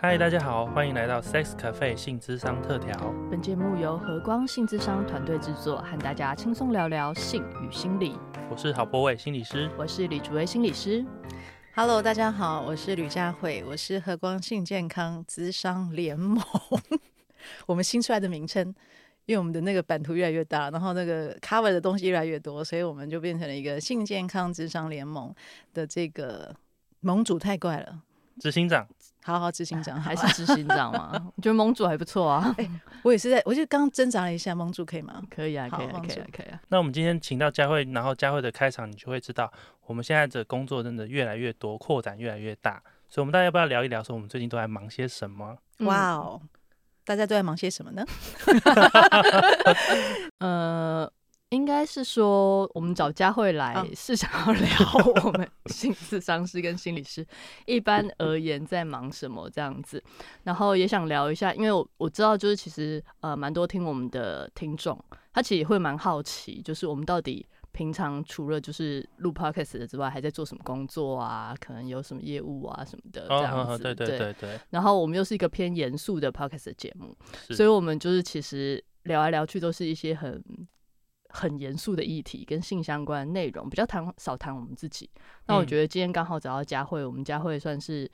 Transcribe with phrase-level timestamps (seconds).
[0.00, 2.94] 嗨，大家好，欢迎来到 Sex Cafe 性智商特调。
[3.28, 8.16] 本节目由和光性智商团队制作，和大家轻松聊聊性与心理。
[8.48, 11.04] 我是郝波伟心理师，我是李竹薇心理师。
[11.74, 16.40] Hello，大家好，我是吕佳慧，我是和光性健康智商联盟。
[17.66, 18.72] 我们新出来的名称，
[19.26, 25.34] 因为我们的那个版图越来越大，然后那个 cover 的东西越来越多，所以我们就变成了一个性健康智商联盟
[25.74, 26.54] 的这个
[27.00, 28.02] 盟主，太怪了。
[28.40, 28.86] 执行长，
[29.32, 31.12] 好好执行长， 还是执行长吗？
[31.36, 32.54] 我觉得盟主还不错啊。
[33.02, 35.22] 我也是在，我就刚挣扎了一下，盟主可以吗？
[35.30, 36.58] 可以啊，可以，可以，可以啊。
[36.68, 39.52] 那我们今天请到佳慧，然后佳慧的开场，你就会知道，
[39.86, 42.82] 我们现在的工作真的越来越多，扩展越来越大。
[43.10, 45.56] 所以，我们大家要不要聊一聊，说我们最近都在忙些什么？
[45.80, 46.40] 哇哦，
[47.04, 48.04] 大家都在忙些什么呢？
[50.40, 51.12] 呃。
[51.50, 57.26] 应该是说，我们找佳慧来是想要聊我们 心智商师跟心理师
[57.64, 60.02] 一般而言在忙什么这样子，
[60.42, 71.54] 然后也想聊一下，因为我我知道就是其实呃蛮多听我们的听众，他其实也会蛮好奇，就是我们到底平常除了就是录 podcast 的之外，还在做什么工作啊？
[71.58, 73.82] 可能有什么业务啊什么的这样子。
[73.82, 74.60] 对对对对。
[74.68, 77.16] 然后我们又是一个偏严肃的 podcast 节目，
[77.54, 80.44] 所以我们就是其实聊来聊去都是一些很。
[81.28, 85.08] 很严肃的议题跟性相关内容，比较谈少谈我们自己。
[85.46, 88.10] 那我觉得今天刚好找到佳慧，我们佳慧算是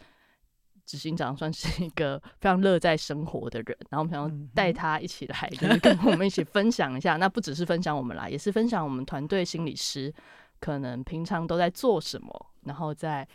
[0.84, 3.76] 执行长，算是一个非常乐在生活的人。
[3.90, 7.16] 然后我们想要带他一起来，就是跟我们一起分享一下。
[7.16, 10.12] 那不只是分享我们啦，也是分享我们团队心理师
[10.60, 13.26] 可能平常都在做什么，然后在。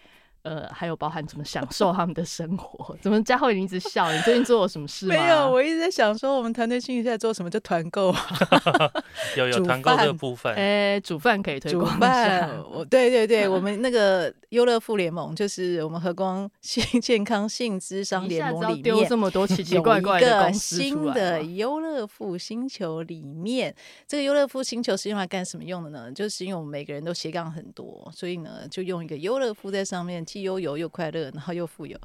[0.44, 2.96] 呃，还有包含怎么享受他们的生活？
[3.02, 4.12] 怎么佳慧你一直笑？
[4.12, 5.14] 你最近做了什么事吗？
[5.14, 7.50] 没有，我一直在想说，我们团队心理在做什么？
[7.50, 8.22] 就团购啊，
[9.36, 10.56] 有有团购这个部分。
[10.56, 12.50] 哎，煮饭可以推广一下。
[12.72, 23.76] 我对对对，我 们那个优乐富联盟，就是我们和光性健康性智商联盟里面这么多奇奇怪怪的新的优乐富星球里面，
[24.08, 26.10] 这个优乐富星球是用来干什么用的呢？
[26.14, 30.26] 就是因为我们每个人都斜杠很多，所以呢，就用一个优乐富在上面。
[30.30, 32.00] 既悠游又快乐，然后又富有，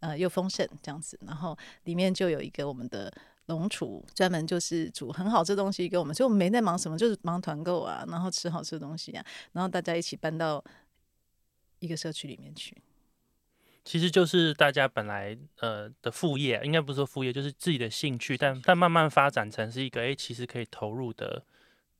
[0.00, 1.18] 呃，又丰盛这样子。
[1.26, 3.10] 然后里面就有一个我们的
[3.46, 6.14] 龙厨，专门就是煮很好吃东西给我们。
[6.14, 10.62] 所以我们没在忙什么，就是忙团购啊，然后吃好吃的东西啊，然后大家一起搬到
[11.78, 12.76] 一个社区里面去。
[13.82, 21.42] 其实就是大家本来呃的副业，应该不是说副业，就是自己的兴趣，但但慢慢发展成是一个哎，其实可以投入的。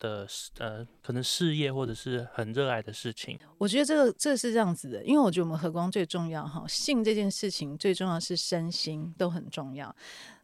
[0.03, 0.27] 的
[0.59, 9.95] 呃，可能事业或者是很热爱的事情，我觉得这个这是这样子的，因为我觉得我们和光最重要哈，性这件事情最重要是身心都很重要。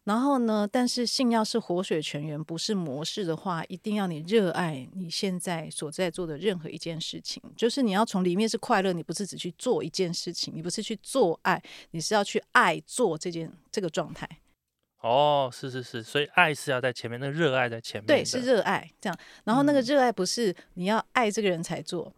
[0.05, 14.27] 然后呢，但是性要是活水泉源，不是模式的话，一定要你热爱你现在所在做的任何一件事情，就是你要从里面是快乐，你不是只去做一件事情，你不是去做爱，你是要去爱做这件这个状态。
[15.01, 18.07] 哦，是是是，所以爱是要在前面，那个热爱在前面。
[18.07, 22.13] 对，是热爱这样，然后那个热爱不是你要爱这个人才做。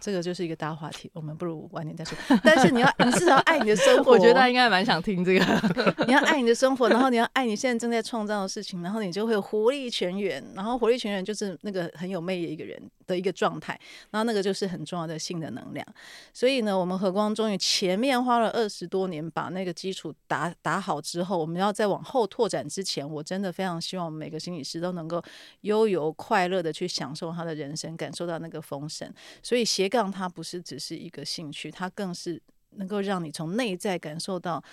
[0.00, 2.18] 这个就是一个大话题，我们不如晚点再说。
[2.42, 4.10] 但是你要，你至少爱你的生活。
[4.18, 5.44] 我觉得他应该蛮想听这个。
[6.08, 10.44] 你要爱你的生活，然后你要爱你现在正在创造的事情，然后你就会活力全员。
[10.56, 13.78] 然后活力全员就是那个很有魅力的一个人的一个状态。
[14.10, 15.86] 然后那个就是很重要的性的能量。
[16.34, 25.22] 所以呢，我们和光终于前面花了二十多年把那个基础打打好之后，我们要再往后拓展之前，我真的非常希望每个心理师都能够
[25.60, 29.08] 悠游快乐的去享受他的人生，感受到那个丰盛。
[29.40, 29.92] 所以斜。
[29.92, 32.40] 杠它不是只是一个兴趣，它更是
[32.76, 34.64] 能够让你从内在感受到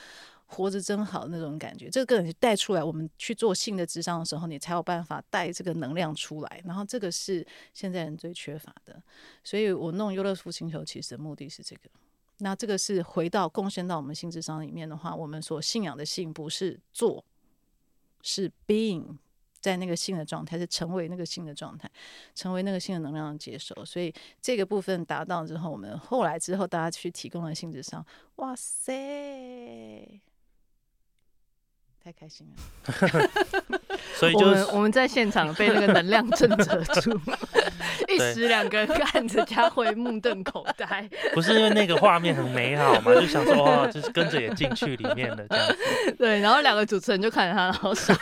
[0.51, 1.89] 活着真好那种感觉。
[1.89, 6.61] 这个你带出来，我们去做性的智商的时候，你才有办法带这个能量出来。
[6.65, 9.01] 然后这个是现在人最缺乏的，
[9.43, 11.83] 所以我弄优乐福星球其实目的是这个。
[12.39, 17.23] 那这个是回到贡献到我们性智商里面的话，我们所信仰的性不是做，
[18.23, 19.17] 是 being。
[19.61, 21.91] 在那个性的状态，是成为那个性的状态，
[22.33, 23.75] 成为那个性的能量的接受。
[23.83, 28.05] 所以这个部分达到之后，我们后来之后，大家去提供了性质上，
[28.37, 28.93] 哇塞，
[32.03, 33.29] 太开心了。
[34.15, 37.19] 所以就是我们在现场被那个能量震慑住。
[38.07, 45.77] 一时两个人看着佳慧目瞪口呆，不是因为那个画面很美好嘛，就想说哦，就是跟着也进去里面的这样子。
[46.17, 48.13] 对，然后两个主持人就看着他，然后傻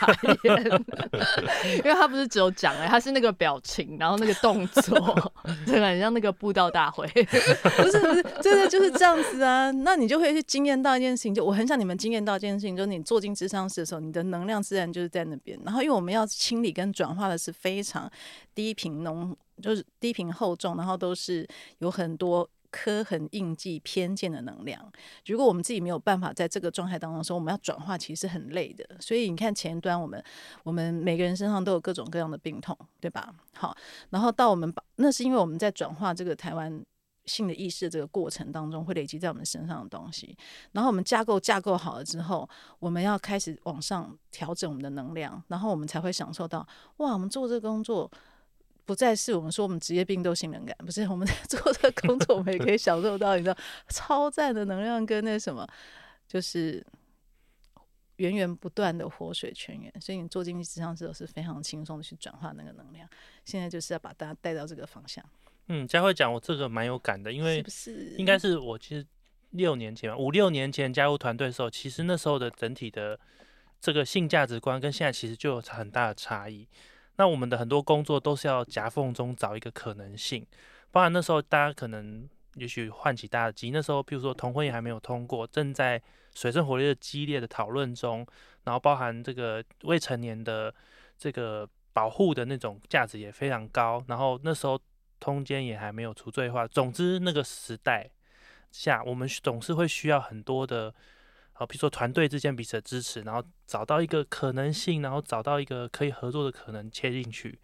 [0.44, 0.81] 眼，
[1.77, 5.33] 因为他不是只有讲哎，他是那个表情，然后那个动作，
[5.65, 7.07] 真的很像那个布道大会。
[7.07, 9.71] 不是不是，真的就是这样子啊。
[9.71, 15.59] 那你就会去惊艳到一件事情，就我很想你们惊艳到一件事情，就是你坐进智商的时候，你的能量自然就是在那边。
[15.65, 18.09] 然后，因为我们要清理跟转化的是非常
[18.55, 21.47] 低频浓，就是低频厚重，然后都是
[21.79, 22.49] 有很多。
[22.69, 24.91] 刻痕、印记、偏见的能量，
[25.25, 28.85] 如果我们自己没有办法在这个状态当中说，我们要转化，其实很累的。
[28.99, 30.21] 所以你看前端，我们
[30.63, 33.33] 我们每个人身上都有各种各样的病痛，对吧？
[33.53, 33.75] 好，
[34.09, 36.83] 然后到我们把那是因为我们在转化这个台湾
[37.27, 40.35] 性的意识这个过程当中，会累积在我们身上的东西。
[40.71, 48.12] 然后我们架构架构好了之后，我们要开始往上调整我们的能量，然后我们才会享受到哇，我们做这个工作。
[48.85, 53.57] 不再是我们说我们职业病都性能感，不是我们在 做这个工作，我们也可以享受到你知道
[53.89, 55.68] 超赞的能量跟那什么，
[56.25, 56.81] 就是
[58.15, 59.94] 源源不断的活水泉源。
[60.00, 63.06] 所以你做经济职场之后是非常轻松的去转化那个能量。
[63.44, 65.21] 现在就是要把大家带到这个方向。
[65.67, 67.63] 嗯，佳慧讲我这个蛮有感的，因为
[68.17, 69.05] 应该是我其实
[69.51, 73.19] 六年前五六年前加入团队的时候，其实那时候的整体的
[73.79, 76.67] 这个性价值观跟现在其实就有很大的差异。
[77.17, 80.45] 那我们的很多工作都是要夹缝中找一个可能性，
[80.91, 86.01] 包含那时候大家可能也许唤起大家的记忆，那时候比如说同婚也还没有通过，正在
[86.35, 88.25] 水深火热、激烈的讨论中，
[88.63, 90.73] 然后包含这个未成年的
[91.17, 94.79] 这个保护的那种价值也非常高，然后那时候
[95.19, 98.09] 通奸也还没有除罪化，总之那个时代
[98.71, 100.93] 下，我们总是会需要很多的。
[101.53, 107.59] 好，比如说团队之间彼此的支持，然后找到一个可能性，然后找到一个可以合作的可能切进去。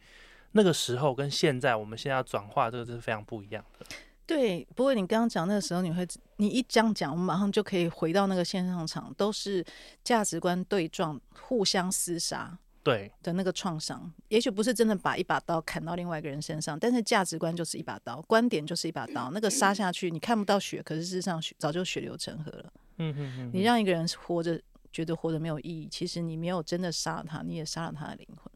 [0.53, 3.85] 那个时候跟现在，我们现在要转化，这个是非常不一样的。
[4.25, 6.07] 对，不过你刚刚讲那个时候，你会
[6.37, 9.63] 你一这样讲，我们马上就可以回到那个线上场，都是
[10.03, 14.11] 价值观对撞、互相厮杀，对的那个创伤。
[14.27, 19.31] 也许不是真的把一把刀砍到另外一个人身上，但是价值观就是一把刀，观点就是一把刀。
[19.31, 22.73] 那个杀下去，你看不到血，可是事实上血早就血流成河了。
[22.97, 28.51] 嗯嗯嗯，你让一个人活着觉得活着没有意义，其实你没有真的杀了他，你也杀了他的灵魂。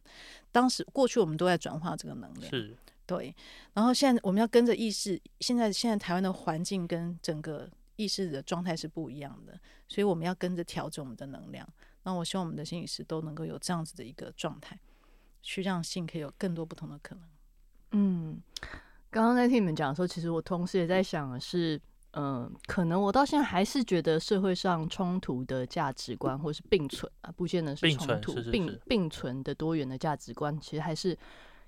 [0.51, 2.75] 当时过去我们都在转化这个能量，是
[3.05, 3.35] 对。
[3.73, 11.67] 然后现在我们要跟着意识，现在现在台湾的环境跟整个意识的状态是不一样的，所以我们要跟着调整我们的能量。
[12.07, 14.79] 那我希望我们的心理师都能够有这样子的一个状态，
[15.41, 17.23] 去让性可以有更多不同的可能。
[17.91, 18.41] 嗯，
[19.11, 21.79] 刚刚在听你们讲的时候，其实我同时也在想的是。
[22.13, 31.15] 嗯，可能我到现在还是觉得社会上冲突的价值观，或是并存啊，不见得是冲突，并并存的多元的价值观，其实还是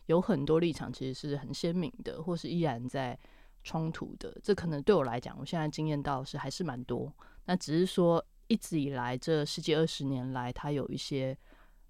[0.07, 3.19] 有很多立场，其实是很鲜明的，或是依然在
[3.63, 4.35] 冲突的。
[4.42, 7.13] 这可能对我来讲，我现在经验到是还是蛮多。
[7.45, 11.37] 那只是说，一直以来这十几二十年来，它有一些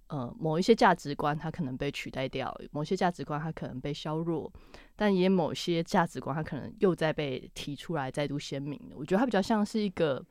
[0.08, 4.52] 呃某一些价值观，它可能被取代掉；某些价值观，它可能被削弱。
[4.96, 8.80] 但也某些价值观，它可能又在被提出来，再度鲜明。
[8.94, 10.24] 我觉得它比较像是一个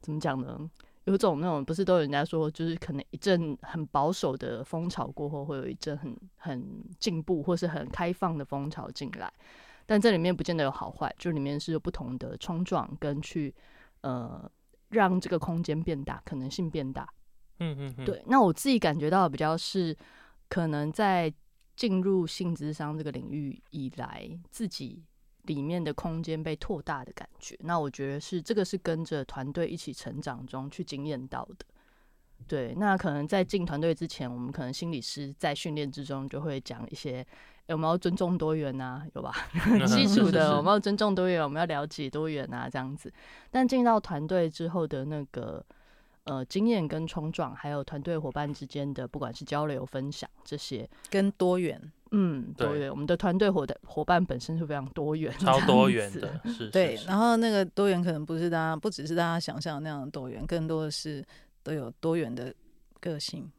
[0.00, 0.68] 怎么讲呢？
[1.04, 9.32] 有种那种不是都有人家说，就是可能一阵很保守的风潮过后，会有一阵很很进步或是很开放的风潮进来。
[9.86, 13.52] 但这里面不见得有好坏，就里面是有不同的冲撞跟去
[14.02, 14.48] 呃
[14.90, 17.08] 让这个空间变大，可能性变大。
[17.58, 18.22] 嗯嗯，对。
[18.26, 19.96] 那我自己感觉到比较是
[20.48, 21.32] 可能在。
[21.76, 25.02] 进入性智商这个领域以来，自己
[25.44, 31.64] 里面的空间被拓大的感觉，那我觉得是这个是跟着团队一起成长中去经验到的。
[32.46, 37.26] 对，那可能在进团队之前，我们可能心理师在训练之中就会讲一些，
[37.72, 39.34] 我们要尊重多元啊，有吧？
[39.86, 43.12] 基础的，我们要尊重多元，我们要了解多元啊，这样子。
[43.50, 45.64] 但进到团队之后的那个。
[46.24, 52.90] 呃，经验跟冲撞，还有团队伙伴之间的，不管是交流、分享这些，跟多元，嗯，多元。
[52.90, 56.68] 我们的团队伙的伙伴本身是非常多元，超多元的，是。
[56.68, 61.24] 对，然后那个多元可能不是大家，不只是大家想象那样的多元，更多的是
[61.62, 62.54] 都有多元的
[63.00, 63.50] 个性。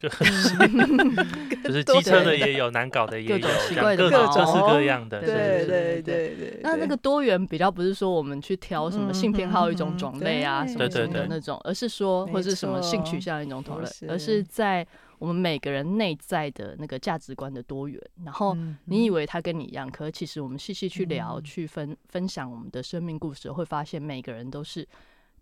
[0.00, 0.08] 就
[1.62, 5.20] 就是机车的也有，难搞的也有，各种各式各样的。
[5.20, 6.60] 对对对对。
[6.62, 14.86] 那那个多元比较不是说我们去挑什么性偏好一种种类啊，什么什么的那种，而是说或是什么性取向一种同类，而是在
[15.18, 18.00] 我们每个人内在的那个价值观的多元。
[18.24, 24.88] 然后你以为他跟你一样，可其实我们细细去聊、去分分享我们的生命故事，会发现每个人都是。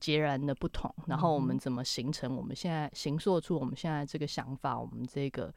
[0.01, 2.37] 截然的不同，然后我们怎么形成？
[2.37, 5.53] 我们现在形塑出我们现在这个想法，我们这个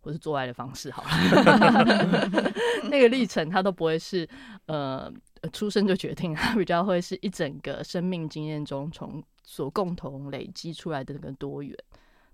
[0.00, 2.52] 或是做爱的方式，好了，
[2.90, 4.28] 那个历程它都不会是
[4.66, 5.12] 呃
[5.52, 11.76] 出生就决定，它比较会是一整个生命经验中从所共同累积出来的那个多元。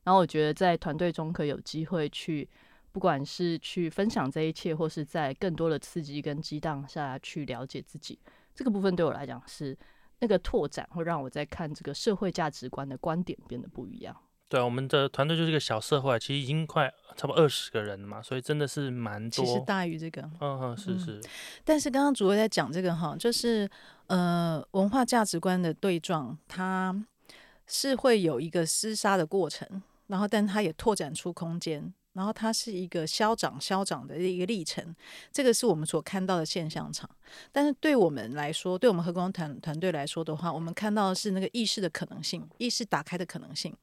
[0.03, 2.49] 然后我觉得在团队中可以有机会去，
[2.91, 8.19] 不管是去分享这一切，或是在更多的刺激跟激荡下去了解自己，
[8.55, 9.77] 这个部分对我来讲是。
[10.21, 14.17] 那个拓展会让我在看这个社会价值观的观点变得不一样。
[14.49, 19.45] 对，我们的团队就是一个小社会，其实已经快差不多二十个人了嘛，所以真的是蛮多。
[19.45, 21.21] 其实大于这个，嗯嗯，是是。
[21.65, 23.71] 但是刚刚主播在讲这个哈，就是
[24.09, 26.95] 呃文化价值观的对撞，它
[27.69, 31.95] 是会有一个厮杀的过程，然后但它也拓展出空间。
[32.13, 34.95] 然后它是一个消长消长的一个历程，
[35.33, 37.09] 这个是我们所看到的现象场。
[37.53, 43.77] 但是对我们来说，对我们和光团团队来说的话，我们看到的是那个意识的可能性，意识打开的可能性。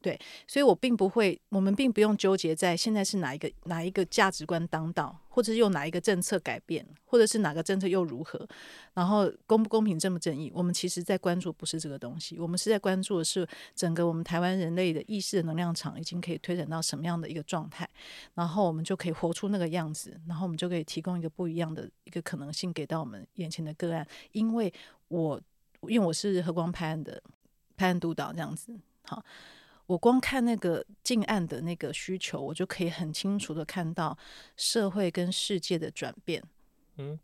[0.00, 8.46] 对，所以我并不会，我们并不用纠结在现在是哪一个哪一个价值观当道，或者是用哪一个政策改变，或者是哪个政策又如何，
[8.94, 10.52] 然后公不公平、正不正义。
[10.54, 17.88] 我们其实在关注不是这个东西，我们是在关注的是整个我们台湾人类的意识的能量场已经可以推展到什么样的一个状态，
[18.34, 24.06] 然后我们就可以活出那个样子，然后我们就可以提供一个不一样的一个可能性给到我们眼前的个案。
[24.30, 24.72] 因为
[25.08, 25.40] 我
[25.88, 27.20] 因为我是和光拍案的
[27.76, 29.24] 拍案督导这样子，好。
[29.88, 34.16] 我光看那个近岸的那个需求，我就可以很清楚的看到
[34.54, 36.42] 社会跟世界的转变，
[36.98, 37.18] 嗯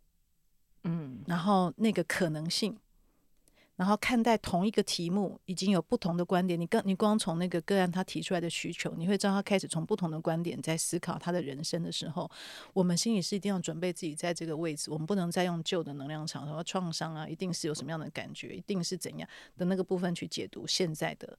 [0.83, 2.75] 嗯，然后那个可能性，
[3.75, 6.59] 然后看待同一个题目已经有不同的观点。
[6.59, 12.27] 你刚你光从那个个案他提出来的需求，你会知道他开始从不同的观点在思考他的人生的时候，
[12.73, 21.37] 我们心里是一定要准备自己在这个位置，我们不能再用旧的能量场，什么创伤啊，一定是有什么样的感觉，一定是怎样的那个部分去解读现在的。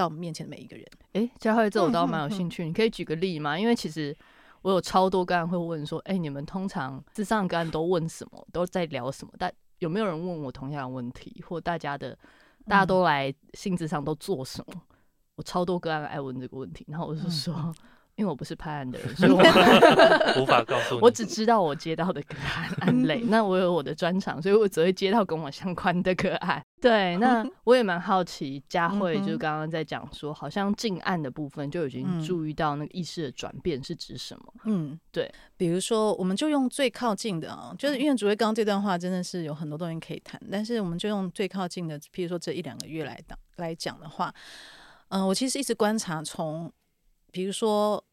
[0.00, 3.58] 到我们面前的每一个人，哎，佳慧，这我倒蛮有兴趣，你可以举个例吗？
[3.58, 4.16] 因为其实
[4.62, 9.32] 我有超多个案会问说，哎，你们通常智商个案都问什么，都在聊什么？
[9.38, 12.18] 但有没有人问我同样的问题，或大家的
[12.66, 14.82] 大家都来性质上都做什么？
[15.36, 17.74] 我超多个案爱问这个问题，然后我就说。
[18.20, 19.38] 因为我不是拍案的人， 所以我
[20.42, 21.00] 无法告诉你。
[21.00, 26.62] 我只知道我接到的个案案类，那我有我的专长，所以我只会接到跟我相关的个案。
[26.82, 34.52] 对，那 我也蛮好奇，佳慧就是刚刚在讲说，好像近案的部分就已经注意到那个意识的转变是指什么？
[34.64, 44.30] 嗯，对，比如说，我们就用最靠近的啊，就是因为主位刚刚这段话真的是有很多东西可以谈，但是我们就用最靠近的，譬如说这一两个月来讲来讲的话，
[45.08, 46.70] 嗯，我其实一直观察从，
[47.32, 48.04] 比如说。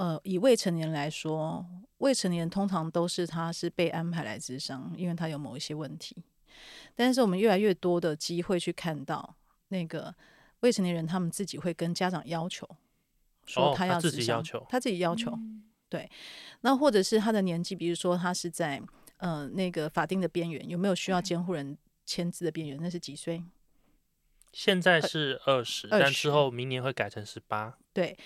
[0.00, 1.62] 呃，以未成年来说，
[1.98, 6.24] 未成年通常都是他是被安排来智商，因为他有某一些问题。
[6.94, 9.36] 但是我们越来越多的机会去看到，
[9.68, 10.14] 那个
[10.60, 12.66] 未成年人他们自己会跟家长要求，
[13.44, 15.38] 说他要自己要求，他自己要求。
[15.90, 16.10] 对，
[16.62, 18.80] 那或者是他的年纪，比如说他是在
[19.18, 21.76] 呃那个法定的边缘，有没有需要监护人
[22.06, 22.78] 签字的边缘？
[22.80, 23.44] 那是几岁？
[24.50, 27.76] 现在是二十，但之后明年会改成十八。
[27.92, 28.16] 对。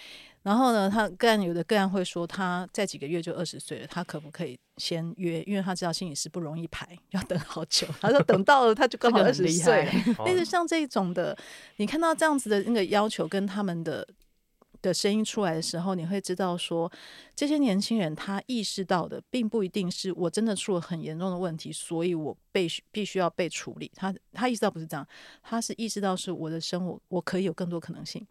[0.45, 5.43] 然后呢，他个案有的个案会说，他在几个月就二十岁了，他可不可以先约？
[5.45, 7.87] 因为他知道心理师不容易排，要等好久。
[7.99, 9.89] 他说等到了，他就刚好二十岁。
[10.23, 11.35] 但是像这种的，
[11.77, 14.07] 你看到这样子的那个要求跟他们的
[14.83, 16.93] 的声音出来的时候，你会知道说，
[17.35, 23.91] 这些年轻人他意识到的，并不一定是我真的出了很严重的问题，所以我被必须要被处理。
[23.95, 25.09] 他他意识到不是这样，
[25.43, 28.27] 他是意识到是我的生活，我可以有更多可能性。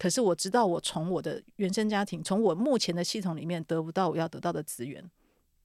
[0.00, 5.04] 可是我知道，我从我的原生家庭，从我目前的系统里面得不到我要得到的资源，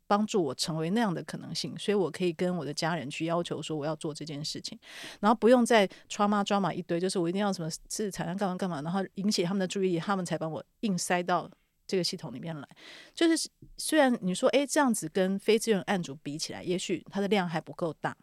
[0.08, 4.77] 帮助我成为那样的可能性，所以我可以跟我的家人去要求说我要做这件事情，
[5.22, 11.50] 然后不用再抓妈抓马一堆，就是我一定要什么资产干嘛干嘛，然后引起他们的注意，他们才把我硬塞到
[11.88, 12.68] 这个系统里面来。
[13.13, 18.13] 就是虽然你说，诶，这样子跟非自愿案主比起来，也许它的量还不够大。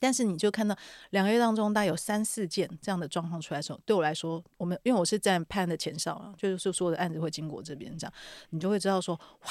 [0.00, 0.76] 但是你就看到
[1.10, 8.14] 两个月当中，大概有三四件这样的状况出来的时候，对我来说，我们因为我是在判的前哨啊，就是所有的案子会经过这边这样，
[8.48, 9.50] 你就会知道说，哇，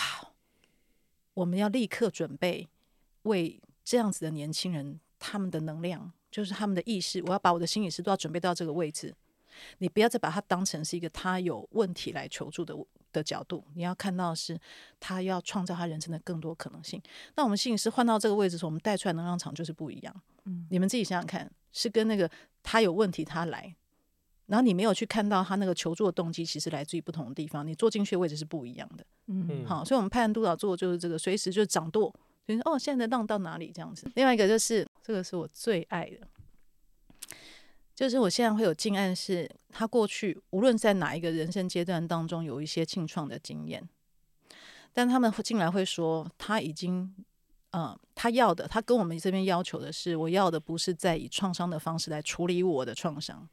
[1.35, 2.67] 我们要立刻准备
[3.23, 9.15] 为这样子的年轻人，他们的能量，就是他们的意识，我要把我的心理师都要准备到这个位置，
[9.77, 12.75] 你不要再把它当成是一个他有问题来求助的。
[13.11, 14.55] 的角度，你要看到是
[14.99, 17.01] 他要创造他人生的更多可能性。
[17.35, 20.21] 那我们心理师换到这个位置时，我们带出来能量场就是不一样。
[20.45, 22.29] 嗯，你们自己想想看，是跟那个
[22.63, 23.75] 他有问题他来，
[24.47, 27.65] 然后你没有去看到他那个求助的动机，其实来自于不同的地方。
[27.65, 29.05] 你坐进去的位置是不一样的。
[29.27, 32.13] 嗯，好，所以我们派人督导做就是这个，随时就掌舵，
[32.47, 34.09] 就是哦，现在的浪到哪里这样子。
[34.15, 36.27] 另外一个就是这个是我最爱的。
[37.95, 43.85] 就是我现在会有静案，是他过去无论在哪一个人生阶段当中有一些庆创的经验，
[44.93, 47.13] 但他们进来会说他已经，
[47.71, 53.47] 嗯，他要的，他跟我们这边要求的是，我要的不是在以创伤的方式来处理我的创伤，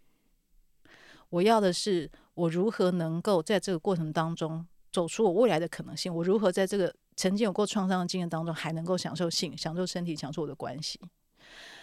[1.28, 11.00] 我要的是我如何能够在这个过程当中走出我未来的可能性，我如何在这个曾经有过创伤的经验当中还能够享受性、享受身体、享受我的关系，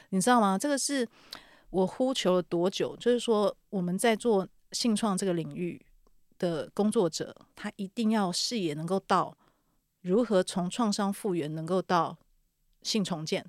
[0.09, 0.57] 你知道吗？
[0.57, 1.07] 这个是。
[1.73, 2.95] 我呼求了多久？
[2.97, 5.83] 就是说，我们在做性创这个领域
[6.37, 9.35] 的工作者，他一定要视野能够到
[10.03, 12.17] 如何从创伤复原能够到
[12.81, 13.45] 性重建。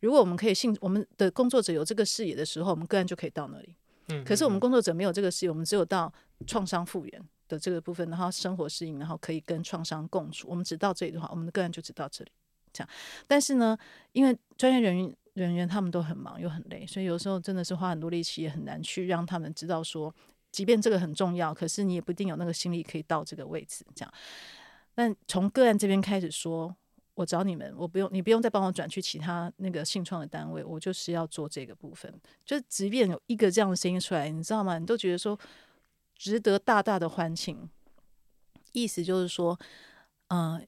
[0.00, 3.74] 如果我们可以性我们的工作者有这个视野的时候，我们个案就可以到那里。
[4.08, 6.12] 嗯，可是我们嗯工作者没有这个视野，我们只有到
[6.46, 10.46] 创伤复原的这个部分，然后生活适应，然后可以跟创伤共处。
[10.48, 12.30] 我们只到这里的话，我们的个案就只到这里。
[12.72, 12.88] 这样，
[13.26, 13.76] 但是呢，
[14.12, 20.14] 因为专业人员人员他们都很忙又很累，所以有时候真的是花很多力气，也很难去让他们知道说，
[20.52, 23.84] 即便这个很重要，可是你也不一定有那个心力可以到这个位置。
[23.94, 24.14] 这样，
[24.94, 26.76] 但从个案这边开始说。
[27.16, 32.12] 我找你们，我不用，你不用再帮我转去其他那个信创的单位，我就是要做这个部分。
[32.44, 34.80] 就即便有一个这样的声音出来，你知道吗？
[34.80, 35.38] 你都觉得说
[36.16, 37.70] 值得大大的欢庆。
[38.72, 39.56] 意思就是说，
[40.26, 40.66] 嗯、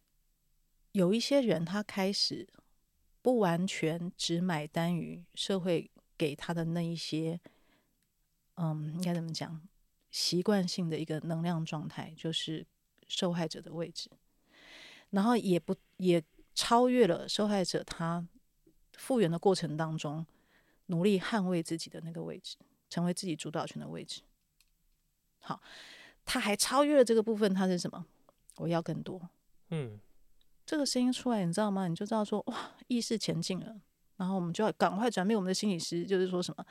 [0.93, 2.47] 有一些人他开始
[3.23, 7.41] 不完全只买单于社会给他的那一些，
[8.55, 9.61] 嗯，应该怎么讲？
[10.13, 12.65] 习惯性的一个能量状态，就是
[13.07, 14.11] 受害者的位置，
[15.11, 16.23] 然后也不也
[16.55, 18.27] 超越了受害者他
[18.97, 20.27] 复原的过程当中，
[20.87, 22.57] 努力捍卫自己的那个位置，
[22.89, 24.23] 成为自己主导权的位置。
[25.39, 25.61] 好，
[26.25, 28.07] 他还超越了这个部分，他是什么？
[28.57, 29.31] 我要更多。
[29.71, 30.01] 嗯，
[30.65, 31.89] 这个声音出来，你知道吗？
[31.89, 33.81] 你就知道说，哇，意识前进了。
[34.17, 36.65] 然后我们就要赶快转变我们的心理师，就是说什么，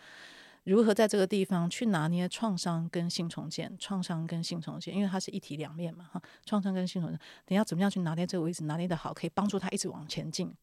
[0.65, 10.53] 如何在这个地方去拿捏创伤跟性重建，创伤跟性重建，因为它是一体两面嘛，哈，创伤跟性重建，你要怎么样去拿捏这个位置，拿捏的好，可以帮助他一直往前进，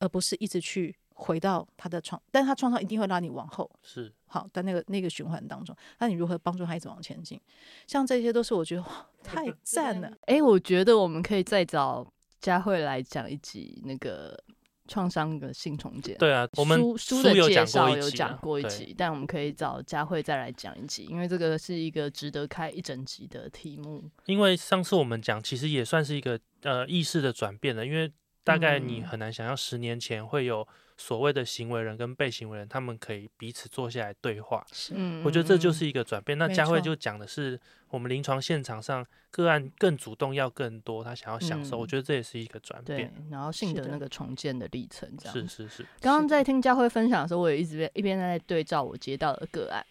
[0.00, 7.40] 而不是一直去回到他的创，但是他创伤一定会拉你往后，是好，在那个那个循环当中，那你如何帮助他一直往前进？
[7.86, 10.12] 像这些都是我觉得哇，太 赞了。
[10.22, 12.04] 哎、我觉得我们可以再找
[12.40, 14.36] 佳慧来讲一集那个
[14.86, 16.16] 创伤的性重建。
[16.18, 24.02] 对啊，我们书书的介有讲绍有讲过一集但我们可以找佳慧再来讲一集，因为这个是一个值得开一整集的题目。
[24.26, 28.12] 因为上次我们讲，其实也算是一个呃意识的转变了，因为
[28.42, 34.64] 大概你嗯很难想象十年前会有所谓的行为人跟被行为人，他们可以彼此坐下来对话。
[34.72, 36.38] 是，嗯，我觉得这就嗯是一个转变。
[36.38, 49.84] 那佳慧就讲的是我们临床现场上个案更主动要更多，他想要享受，嗯我觉得这也是一个转对变。，然后性的的那个重建的历程，这样是是是，刚刚在听佳慧分享的时候，我也一直在一边在对照我接到的个案。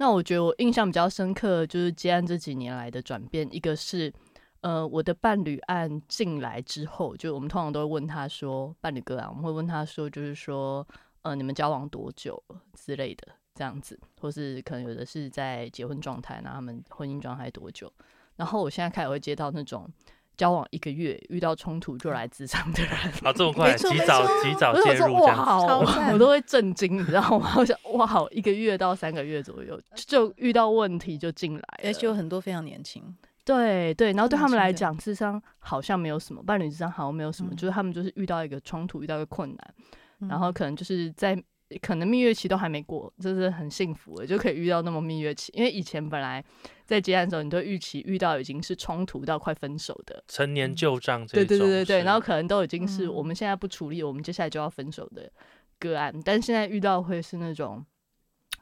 [0.00, 3.48] 那我觉得我印象比较深刻，就是接案这几年来的转变。
[3.50, 4.12] 一个是，
[4.60, 10.86] 呃，我的伴侣案进来之后，就我们通常都会问他说，伴侣哥啊，我们会问他说，就是说，
[11.22, 12.42] 呃，你们交往多久
[12.74, 17.92] 之类的，这样子，或是可能有的是在结婚状态，那他们婚姻状态多久？
[18.36, 19.88] 然后我现在开始会接到那种
[20.36, 22.92] 交往一个月遇到冲突就来自场的人，
[23.22, 25.42] 啊，这么快，及早错及早介入这样子。
[25.42, 27.54] 哇，我我都会震惊，你知道吗？
[27.58, 33.02] 我想哇，好，一个月到三个月左右就遇到问题就进来，而且有很多非常年轻，
[33.48, 37.56] 对对，然后对他们来讲，智商好像没有什么，伴侣智商好像没有什么，嗯。
[37.56, 40.52] 就是他们就是遇到一个冲突，遇到一个困难，然后嗯。
[40.52, 41.34] 可能就是在
[41.80, 45.50] 可能蜜月期都还没过，就是很幸福的，就可以遇到那么蜜月期。
[45.54, 46.44] 因为以前本来
[46.84, 53.14] 在接案的时候，你都预期遇到已经是冲突到快分手的，成年旧账这对种，对对对对，对然后可能都已经是嗯。
[53.14, 55.30] 我们现在不处理，我们接下来就要分手的
[55.78, 57.82] 个案，但现在遇到会是那种。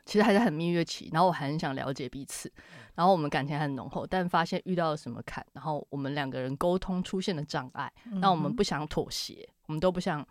[0.07, 2.51] 其实还是很蜜月期，然后我还很想了解彼此，
[2.95, 7.93] 然后我们感情很浓厚，但发现遇到了什么坎，然后我们两个人沟通出现了障碍，
[8.23, 10.27] 那我们嗯不想妥协，我们都不想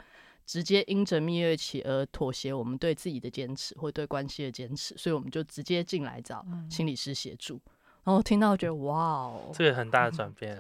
[0.45, 6.71] 直接因着蜜月期而妥协我们对自己的坚持或对关系的坚持，所以我们就直接进来找嗯。
[6.71, 7.61] 心理师协助。
[8.03, 10.31] 然后听到觉得哇哦，这个很大的转。
[10.33, 10.57] 变。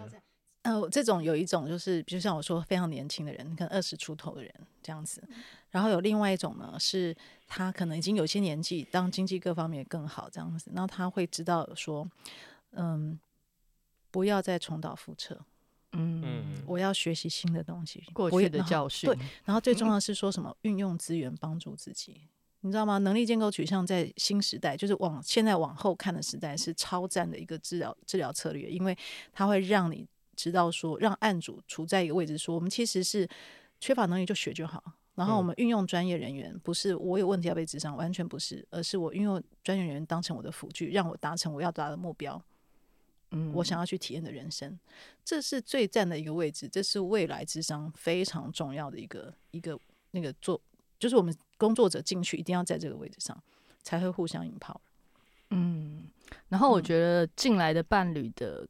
[0.63, 4.51] 呃，这种有一种就是，比如像我说非常年轻的人，可能二十出头的人
[4.81, 5.23] 这样子，
[5.75, 7.13] 然后有另外一种呢，是
[7.45, 12.09] 他可能已经有些年纪，当经济各方面更好这样子，然后他会知道说，
[12.71, 13.19] 嗯，
[14.09, 15.37] 不要再重蹈覆辙，
[15.91, 20.55] 嗯嗯，我要学习新的东西，过去的教训，对，然后最重要的是说什么？
[20.61, 22.21] 运用资源帮助自己，
[22.61, 22.97] 你知道吗？
[22.99, 28.97] 能力建构取向在新时代，就是往现在往后看的时代，是超赞的一个治疗治疗策略，因为
[29.33, 30.07] 它会让你
[30.37, 33.27] 知道说，让案主处在一个位置，说我们其实是
[33.81, 34.81] 缺乏能力就学就好。
[35.15, 42.41] 然后我嗯们运用专业人员，不是我有问题要被智商，完全不是，而是我运用专业人员当成我的辅具，让我达成我要达的目标。
[43.31, 44.77] 嗯我想要去体验的人生，
[45.23, 49.77] 这是最赞的一个位置，这是未来智商非常重要的一个一个
[50.11, 50.61] 那个做，
[50.99, 53.37] 就是我们工作者进去一定要在这个位置上，
[53.81, 54.79] 才会互相引炮。
[55.49, 56.03] 嗯，
[56.49, 58.65] 然后我嗯觉得进来的伴侣的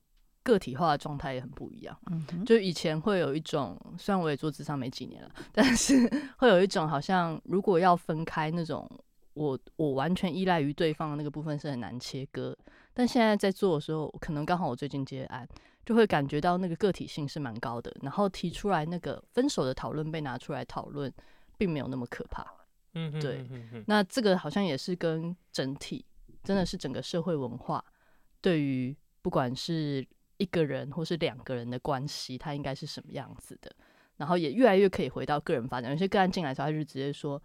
[0.45, 1.97] 个体化的状态也很不一样。
[2.11, 8.87] 嗯，就以前会有一种，虽然我也做智商没几年了，但是 会有一种好像如果要分开那种
[9.33, 12.55] 我我完全依赖于对方的那个部分是很难切割。
[12.93, 15.45] 但现在在做的时候，可能刚好我最近接案，
[15.83, 17.91] 就会感觉到那个个体性是蛮高的。
[18.01, 21.11] 然后提出来那个分手的讨论被拿出来讨论，
[21.57, 22.45] 并没有那么可怕。
[22.93, 23.45] 嗯，对。
[23.87, 26.05] 那这个好像也是跟整体，
[26.43, 27.83] 真的是整个社会文化
[28.39, 33.71] 对于不管是一个人或是两个人的关系，它应该是什么样子的。
[34.17, 35.91] 然后也越来越可以回到个人发展。
[35.91, 37.41] 有些个案进来的时候，他就直接说。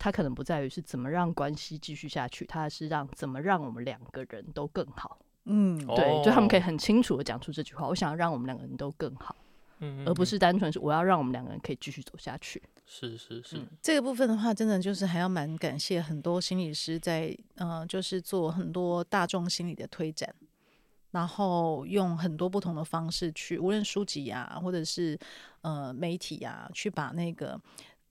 [0.00, 5.18] 他可能不在于是怎么让关系继续下去，他是让怎么让我们两个人都更好。
[5.46, 7.88] 嗯，对，就他们可以很清楚的讲出这句话。
[7.88, 9.34] 我想要让我们两个人都更好，
[9.80, 12.62] 嗯，而不是单纯是我要让我们两个人可以继续走下去。
[12.86, 20.32] 是是是，这个部分的话，真的就是还要蛮感谢很多心理师在，呃，就是做很多大众心理的推展，
[21.10, 25.18] 然后用很多不同的方式去，无论书籍呀，或者是
[25.62, 27.60] 呃媒体呀，去把那个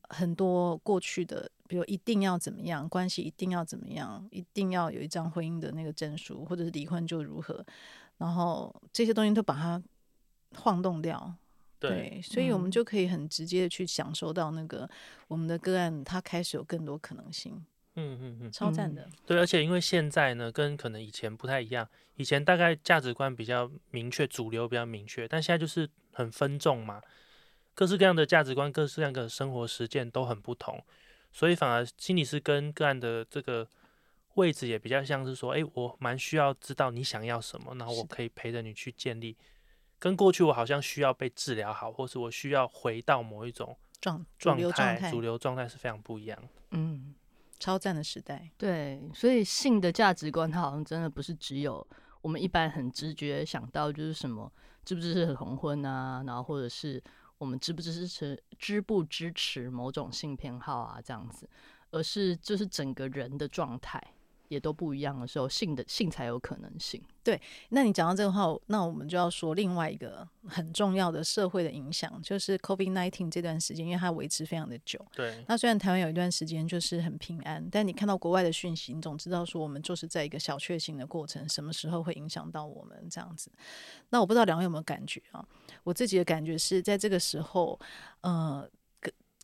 [0.10, 1.49] 很多过去的。
[1.69, 7.62] 比如一定要怎么样，关系一定要怎么样，一定要有一张婚姻的那个证书，或者是离婚就如何，
[8.17, 9.83] 然后这些东西都把它
[10.55, 11.36] 晃动掉。
[11.77, 14.89] 对，所以我们就可以很直接的去享受到那个
[15.27, 17.62] 我们的个案，它开始有更多可能性。
[17.97, 19.10] 嗯嗯嗯，超赞的。
[19.25, 27.01] 对，而且因为现在呢，跟可能以前不太一样，以前大概价值观比较明确，主流比较明确，但现在就是很分众嘛，
[27.73, 30.81] 各式各样的价值观，各式各样的生活实践都很不同。
[31.33, 33.67] 所以反而心理师跟个案的这个
[34.36, 39.36] 位置也比较像是说，哎，我蛮需要知道你想要什么，然后我可以陪着你去建立。
[39.99, 46.39] 跟过去我好像需要被治疗好，或是我需要回到某一种状状态，主流状态是非常不一样。
[46.69, 47.15] 嗯，
[47.59, 48.49] 超赞的时代。
[48.57, 51.85] 对，所以性的价值观，它好像真的不是只有
[52.21, 54.51] 我们一般很直觉想到，就是什么
[54.83, 57.03] 支不支持同婚啊，然后或者是。
[57.39, 60.99] 我们支不支持支不支持某种性偏好啊？
[60.99, 61.47] 这样子，
[61.91, 64.01] 而是就是整个人的状态
[64.47, 67.01] 也都不一样的时候，性的性才有可能性。
[67.23, 75.05] 对，那你讲到这个话，那我们就要说另外一个很重要的社会的影响，就是 COVID nineteen 这段时间，因为它维持非常的久。
[75.13, 75.43] 对。
[75.47, 83.51] 那虽然台湾有一段时间就是很平安，但你看到国外的讯息，你总知道说我们就是在一个小确幸的过程，什么时候会影响到我们这样子？
[84.10, 85.45] 那我不知道两位有没有感觉啊？
[85.83, 87.77] 我自己的感觉是在这个时候，
[88.21, 88.65] 呃，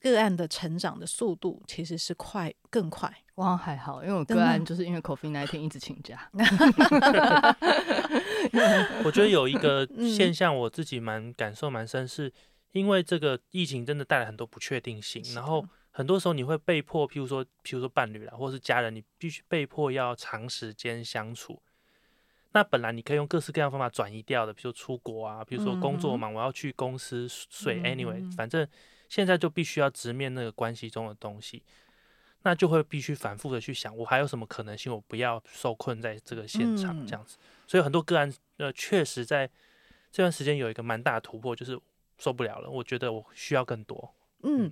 [0.03, 3.11] 个个案的成长的速度其实是快更快。
[3.35, 6.29] 哇，还好，因为我个案就是因为 COVID 那一天一直请假。
[9.03, 12.31] 我觉得有一个 现象，我自己蛮感受蛮深，是
[12.73, 21.61] 因为这个疫情真的带来很多不确定性，然后很多时候你会被迫，譬如说，譬如说伴侣啦，或是家人，你必须被迫要长时间相处。
[22.51, 28.67] 那本来你可以用各式各样方法转移掉的，比如说出国啊，比如说工作忙，我要去公司睡，anyway，反正
[29.09, 31.63] 现在就必须要直面那个关系中的东西，
[32.43, 37.37] 那就会必须反复的去想，我还有什么可能性，我不要受困在这个现场这样子。
[37.67, 39.49] 所以很多个案，呃，确实在
[40.11, 41.79] 这段时间有一个蛮大的突破，就是
[42.17, 44.13] 受不了了，我觉得我需要更多。
[44.43, 44.71] 嗯，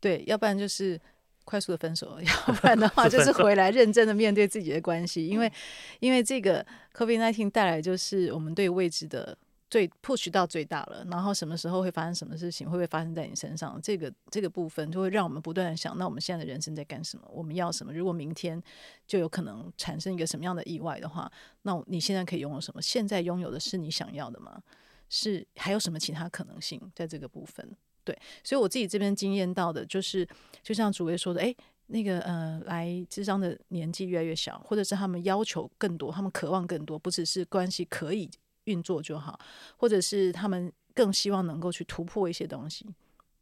[0.00, 1.00] 对，要不然就是。
[1.44, 5.52] 快速的分手， 要不然的话 就是回来认真的面对自己的关系，因为
[5.98, 6.64] 因为这个
[6.94, 9.36] COVID nineteen 带来就是我们对未知的
[9.72, 13.80] 最 push 到最大了，然后什么时候会发生什么事情，会不会发生在你身上？
[13.82, 17.26] 这个这个部分就会让我们不断的想，那我们现在的人生在干什么？
[17.32, 17.90] 我们要什么？
[17.90, 18.62] 如果明天
[19.06, 21.32] 就有可能产生一个什么样的意外的话，
[21.62, 22.82] 那你现在可以拥有什么？
[22.82, 24.62] 现在拥有的是你想要的吗？
[25.08, 27.74] 是还有什么其他可能性在这个部分？
[28.04, 30.28] 对，所以我自己这边经验到的，就是
[30.62, 31.54] 就像主位说的，哎，
[31.86, 38.30] 那个呃，来智商的年纪越来越小，或者是他们要求更多，他们渴望更多，不只是关系可以
[38.64, 39.38] 运作就好，
[39.76, 42.86] 或者是他们更希望能够去突破一些东西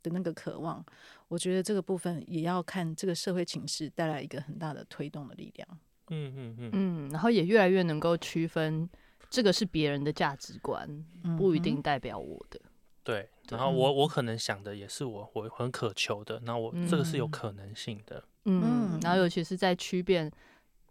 [0.03, 0.85] 的那个渴望，
[1.29, 5.69] 我觉得这个部分也要看这个社会情势带来一个很大的推动的力量。
[6.09, 8.89] 嗯嗯嗯嗯，然后也越来越能够区分，
[9.29, 11.05] 这个是别人的价值观，
[11.39, 12.61] 不一定代表我的。
[13.03, 20.31] 对，然后我我可能想的也是我我很渴求的，那我这个是有可能性的，嗯，然后尤其是在区变，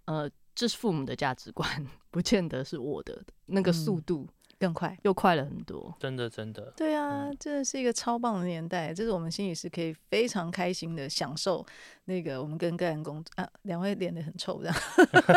[0.06, 4.28] 呃，这是父母的价值观， 不见得是我的那个速度。
[4.60, 6.74] 更快，又快了很多，真的真的。
[6.76, 11.66] 对啊，真的是一个超棒的年代，这是我们心理师可以非常开心的享受。
[12.04, 14.76] 那个我们跟个人工作啊，两位脸的很臭，这样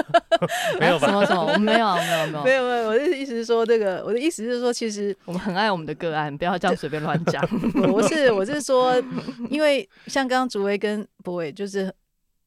[0.81, 1.07] 没有吧？
[1.07, 1.43] 什么什么？
[1.45, 2.89] 我们没有，没有，没有，没有，没有。
[2.89, 7.47] 我的意思是说，这个我的意思是说，其实我们很爱我们的个案，不要这样随便乱讲。
[7.71, 9.01] 不是，我是说，
[9.49, 11.95] 因为像刚刚竹威跟博伟，就是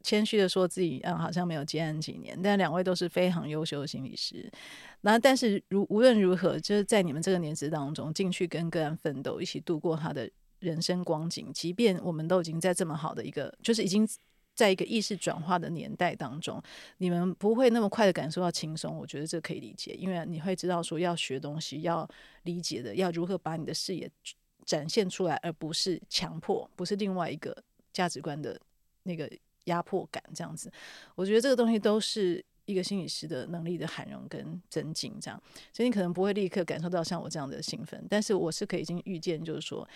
[0.05, 4.47] 谦虚的说自己啊，好像没有接案几年，但两位都是非常优秀的心理师。
[5.01, 11.51] 那但是如无论如何，就是在你们这个年纪当中进去跟个案奋斗，一起度过他的人生光景。
[11.51, 14.07] 即便我们都已经在这么好的一个，就是已经
[14.53, 16.61] 在一个意识转化的年代当中，
[16.99, 18.95] 你们不会那么快的感受到轻松。
[18.95, 22.07] 我觉得这可以理解，因为你会知道说要学东西，要
[22.43, 24.09] 理解的，要如何把你的视野
[24.65, 27.55] 展现出来，而不是强迫，不是另外一个
[27.91, 28.59] 价值观的
[29.03, 29.29] 那个
[29.65, 30.71] 压迫感这样子。
[31.13, 39.87] 我觉得这个东西都是一个心理师的能力的涵容跟增进，这样，所以你可能不会立刻感受到像我这样的兴奋，但是我是可以已经预见，就是说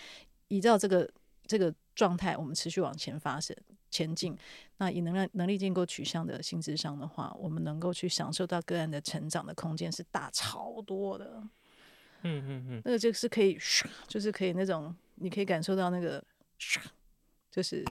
[0.49, 1.09] 依照这个。
[1.47, 3.57] 这个状态，我们持续往前发生
[3.89, 4.37] 前进。
[4.77, 11.41] 那以能量能力建构取向的性质上的话，我们能够去享受到个案的成长的空间是大超多的。
[12.21, 13.57] 嗯嗯嗯，那个就是可以，
[14.07, 16.23] 就是可以那种，你可以感受到那个。
[17.51, 17.83] 就是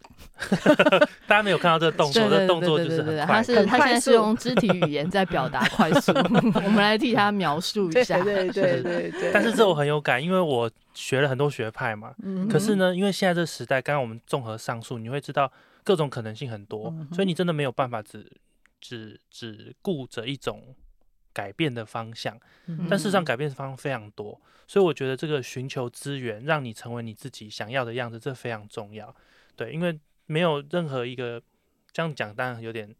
[1.26, 6.12] 大家没有看到这个动作，这动作就是很他是他现在是用肢体语言在表达快速。
[6.54, 9.32] 我们来替他描述一下，对对对对。
[9.32, 12.14] 但是这我很有感，因为我学了很多学派嘛。
[12.48, 15.50] 可是呢，因为现在这个时代，刚刚我们综合上述，你会知道
[15.82, 18.30] 各种可能性很多，所以你真的没有办法只
[18.80, 20.62] 只只顾着一种
[21.32, 22.38] 改变的方向。
[22.88, 29.12] 但事实上，改变的方向非常多，所以我觉得这个寻求资源，让你成为你自己想要的样子，这非常重要。
[29.58, 31.42] 对，因为没有任何一个
[31.90, 32.94] 这样讲，当然有点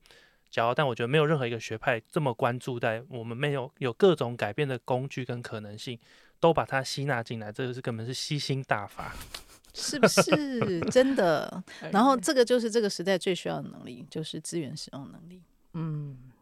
[0.50, 5.96] 骄傲，但我觉得没有任何一个学派这么关注在我们没有有各种改变的工具跟可能性，
[6.40, 9.14] 都把它吸纳进来，这个是根本是吸星大法，
[9.72, 11.62] 是不是 真的？
[11.92, 15.40] 然后这个就是这个时代最需要的能力，就是资源使用能力。
[15.74, 16.32] 嗯，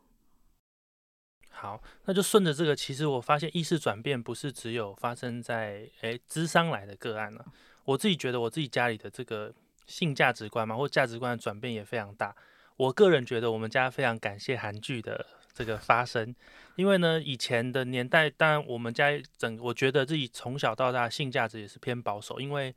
[1.51, 7.45] 好，那就顺着这个，其实我发现意识转变不是只有发生在诶智商来的个案了，
[7.85, 9.53] 我自己觉得我自己家里的这个。
[9.87, 12.35] 性价值观嘛，或价值观的转变也非常大。
[12.77, 16.35] 我个人觉得，我们家非常感谢韩剧的这个发生，
[16.75, 22.75] 因为呢，以前的年代，当然我们家整，我觉得自己从小到大性价值也是偏保守，因为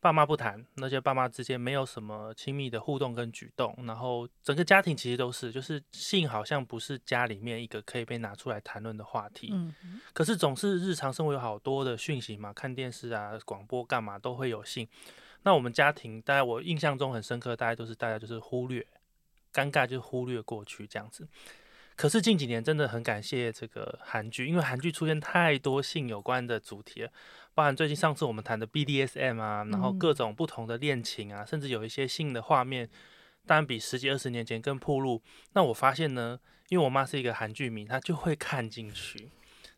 [0.00, 9.48] 爸妈不谈，那些爸妈之间没有什么亲密的互动跟举动，然后整个家庭其实都是，就是性好像不是家里面一个可以被拿出来谈论的话题。
[9.54, 9.74] 嗯，
[10.12, 14.86] 可是总是日常生活有好多的讯息嘛，看电视啊、广播干嘛都会有性。
[15.44, 18.84] 那我们家庭，大概我印象中很深刻，大概都是大家就是忽略，
[19.52, 21.28] 尴尬就是忽略过去这样子。
[21.96, 27.10] 可是近几年真的很感谢这个韩剧，因为韩剧出现太多性有关的主题了，
[27.54, 32.88] 包含最近上次我们谈的 BDSM 啊，然后各种不同的恋情啊，甚至有一些性的画面，
[33.46, 35.22] 当然比十几二十年前更铺路。
[35.52, 39.30] 那我发现呢，因为我妈是一个韩剧迷，她就会看进去。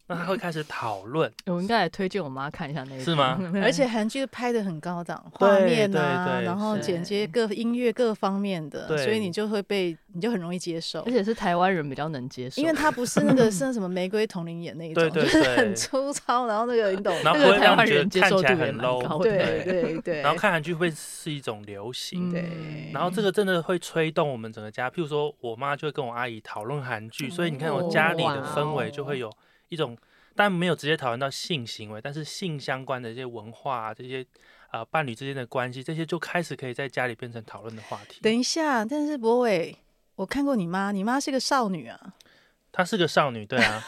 [0.09, 3.39] 那他会开始讨论，我应该来推荐我妈看一下那个，是吗？
[3.63, 11.01] 而且韩剧拍的很高档，画面啊，然后剪接各音乐各方面的，所以你就会被，你就很容易接受。
[11.01, 20.21] 而且是台湾人比较能接受，因为他不是那个是什么玫瑰同龄演那一种，就是很粗糙，然后那个你懂， 然后台湾人接受度很 low，对对对。
[20.23, 22.91] 然后看韩剧会是一种流行，对。
[22.93, 29.31] 然后这个真的会吹动我们整个家，譬如说我妈就会跟我阿姨讨论韩剧，所以你看我家里的氛围就会有
[29.69, 29.97] 一种。
[30.39, 34.23] 但没有直接讨论到性行为，但是性相关的这些文化啊，这些
[34.69, 38.21] 啊伴侣之间的关系，这些就开始可以在家里变成讨论的话题。
[38.21, 39.75] 等一下，但是博伟，
[40.17, 42.15] 我看过你妈，你妈是个少女啊。
[42.71, 43.83] 她是个少女，对啊。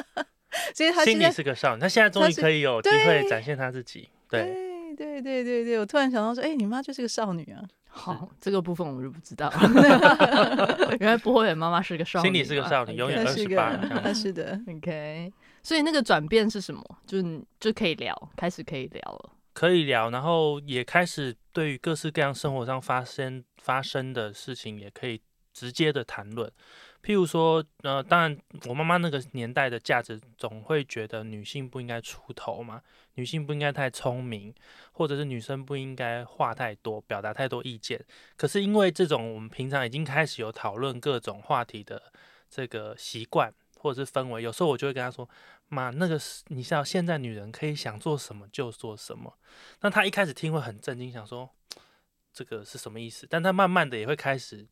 [0.74, 4.08] 所以她心里是个少女，她现在终于可以有机会展现她自己。
[4.30, 7.62] 对对对对对，我突然想到说，哎，你妈就是个少女啊。
[7.94, 9.52] 好，这个部分我们就不知道。
[10.98, 14.12] 原来不会妈妈是个少女，心里是个少女，永远二十八。
[14.14, 15.30] 是的，OK。
[15.62, 16.82] 所以那个转变是什么？
[17.06, 25.20] 就是就可以聊，开始可以聊了，可以聊，然后也开始对于各式各样生活上发生发生的事情，也可以
[25.52, 26.50] 直接的谈论。
[27.02, 32.80] 譬如说，呃，当然我妈妈那个年代的价值，总会觉得女性不应该出头嘛，
[33.14, 34.54] 女性不应该太聪明，
[34.92, 38.02] 或者是女生不应该话太多，表达太多意见。
[38.36, 42.12] 可是因为这种我们平常已经开始有讨论各种话题的
[42.48, 43.52] 这个习惯。
[43.82, 45.28] 或者是氛围，有时候我就会跟她说
[45.66, 49.36] ：“妈，那个是你知道，现在女人可以想做什么就做什么。”
[49.82, 51.50] 那她一开始听会很震惊，想说
[52.32, 53.26] 这个是什么意思？
[53.28, 54.64] 但她慢慢的也会开始，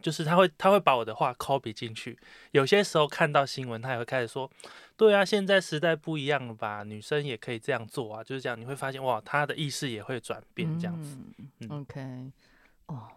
[0.00, 2.18] 就是他会他会把我的话 copy 进去。
[2.52, 4.50] 有些时候看到新闻，他也会开始说
[4.96, 6.82] ：“对啊，现在时代不一样了吧？
[6.84, 11.18] 女生也可以这样做啊。”就是这样，你会发现哇，他的意识也会转变这样子。
[11.60, 12.32] 嗯 OK，
[12.86, 13.08] 哦。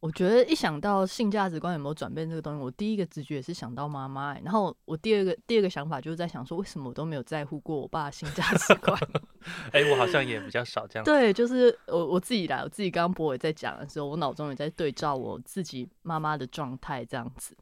[0.00, 4.38] 我觉得一想到性价值观有没有转变这个东西，我第一个直觉也是想到妈妈。
[4.40, 8.98] 然后我第二个第二个想法就是在想说，为什么我都没有在乎过我爸性价值观？
[9.72, 11.04] 哎，我好像也比较少这样。
[11.04, 17.54] 对，就是我我自己来，我自己刚刚博伟在讲的时候，我脑中也在对照我自己妈妈的状态这样子。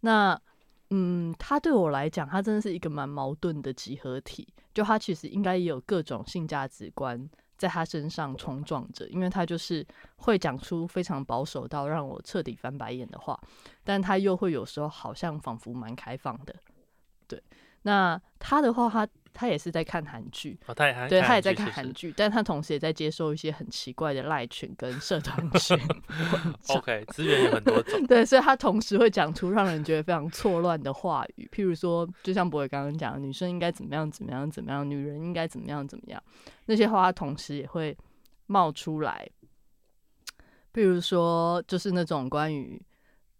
[0.00, 0.38] 那
[0.90, 4.46] 嗯，他对我来讲，他真的是一个蛮矛盾的集合体。
[4.72, 9.86] 就他其实应该也有各种性价值观在他身上冲撞着，因为他就是
[10.16, 13.38] 会讲出非常保守到让我彻底翻白眼的话，
[13.82, 16.54] 但他又会有时候好像仿佛蛮开放的。
[17.26, 17.42] 对，
[17.82, 19.08] 那他的话，他。
[19.34, 20.56] 他也是在看韩剧，
[21.08, 25.76] 对他也在看韩剧，但他同时也在接受一些很奇怪的赖群跟社团 群。
[26.70, 28.00] OK，资源有很多种。
[28.06, 36.22] 对，所以他同时会讲出让人觉得非常错乱的话语，譬如说，就像博伟刚刚讲，女生应该怎么样怎么样怎么样，女人应该怎么样怎么样，
[36.66, 37.94] 那些话他同时也会
[38.46, 39.28] 冒出来。
[40.72, 42.80] 譬如说，就是那种关于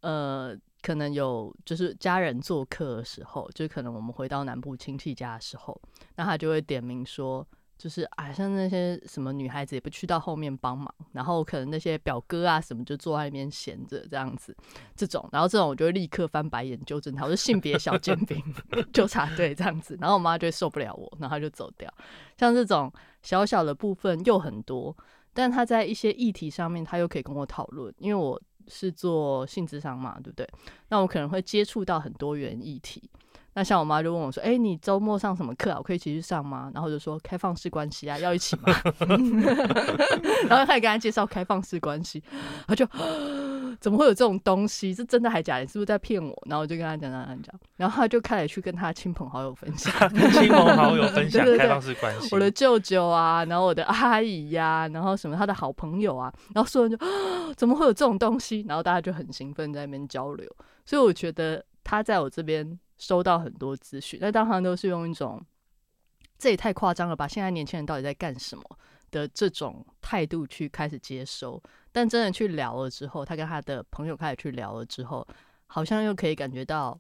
[0.01, 0.59] 呃。
[0.85, 5.81] 可能有就是家人做客的时候，就可能我们回到南部亲戚家的时候，
[6.17, 7.47] 那他就会点名说，
[7.79, 14.55] 就是啊，像那些什么女孩子也不去到后面帮忙，然后可能那些表哥啊什么就坐在那边闲着这样子，
[14.95, 18.39] 这种，然后这种我就会立刻翻白眼纠正他，我说性别小尖兵
[18.93, 21.91] 纠察队这样子，然后我妈就会受不了我，然后就走掉。
[22.37, 22.93] 像这种
[23.23, 24.95] 小小的部分又很多，
[25.33, 28.39] 但他在一些议题上面，他又可以跟我讨论，因为我。
[28.69, 30.49] 是做性智商嘛，对不对？
[30.89, 33.03] 那我可能会接触到很多元议题。
[33.55, 35.77] 那像我妈就问我说：“哎，你周末上什么课啊？
[35.79, 38.63] 我可以一起去上吗？”然后就说：“开放式关系啊，要一起吗？”
[40.49, 42.23] 然后他也跟他介绍开放式关系，
[42.67, 42.85] 他就
[43.81, 44.93] 怎么会有这种东西？
[44.93, 45.59] 是真的还假？
[45.61, 46.37] 你是不是在骗我？
[46.47, 49.93] 然后我就跟他讲讲讲讲，然后他就开始去跟他亲朋好友分享，
[50.35, 52.29] 亲朋好友分享 开放式关系。
[52.35, 57.07] 我的舅舅啊，然后我的阿姨呀，然后什么他的好朋友啊，然后所有人就
[57.55, 58.65] 怎么会有这种东西？
[58.69, 60.51] 然后大家就很兴奋在那边交流。
[60.85, 62.77] 所以我觉得他在我这边。
[63.05, 65.45] 收到很多资讯，那当然都是用一种
[66.39, 67.29] 这也太夸张了吧？
[67.29, 68.65] 现在年轻人到底在干什么
[69.11, 71.63] 的这种态度去开始接收，
[71.93, 75.27] 但真的去聊了之后，他跟他的朋友开始去聊了之后，
[75.67, 76.99] 好像又可以感觉到，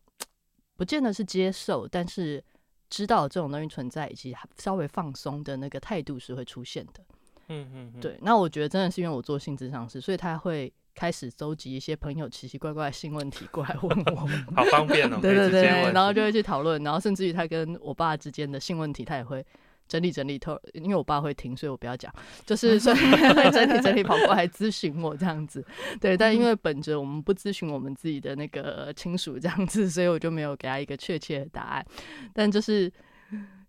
[0.76, 2.44] 不见得是接受，但是
[2.90, 7.02] 知道这种东西存在，以及稍微放松的那个态度是会出现的。
[7.48, 8.18] 嗯嗯，对。
[8.20, 10.70] 那我觉得真的是因为我做性质上市，所以他会。
[10.94, 15.18] 开始搜集一些朋友奇奇怪怪的新问题过来问我， 好方便哦。
[15.20, 19.44] 对对对，然后就会去讨论，然后甚至于他跟我爸之间的性问题，他也会
[19.88, 20.58] 整理整理透。
[20.72, 22.12] 因为我爸会听，所以我不要讲，
[22.46, 25.64] 就是 所以会整理整理跑过来咨询我这样子。
[26.00, 31.86] 对，但因为本着我们不咨询我们自己的那个亲属这样子，所以我就没有给他一个确切的答案。
[32.32, 32.90] 但就是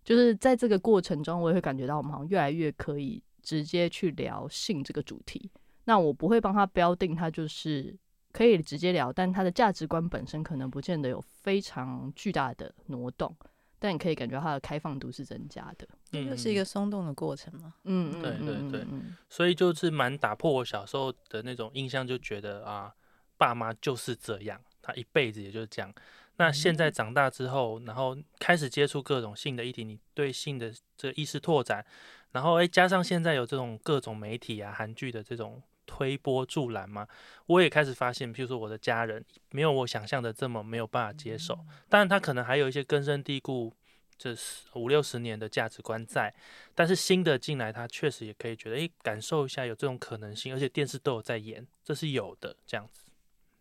[0.03, 5.49] 就是在这个过程中，我也会感觉到我们好像越来越可以直接去聊性这个主题。
[5.85, 7.95] 那我不会帮他标定，他就是
[8.31, 13.33] 可以直接聊，但他的价值观本身可能不见得有非常巨大的挪动，
[13.79, 17.73] 但你可以感觉他的开放度是增加的，嗯这是一个松动的过程嘛？
[17.83, 18.85] 嗯，对对对，
[19.29, 22.93] 所以就是蛮打破我小时候的那种印象，就觉得啊，
[23.37, 25.93] 爸妈就是这样，他一辈子也就是这样。
[26.37, 31.85] 那现在长大之后，然后开始接触各种性的议题，你对性的这个意识拓展，
[32.31, 35.61] 然后诶，加上现在有这种各种媒体啊、韩剧的这种。
[35.85, 37.07] 推波助澜吗？
[37.45, 43.71] 我也开始发现，譬如说我的家人没有我想象的这么没有办法接受，当然他可能还有一些根深蒂固，
[44.17, 44.35] 这
[44.73, 46.33] 五六十年的价值观在，
[46.73, 53.03] 但是新的进来，他确实也可以觉得，诶，感受一下有这种可能性，而且电视都有在演，这是有的这样子。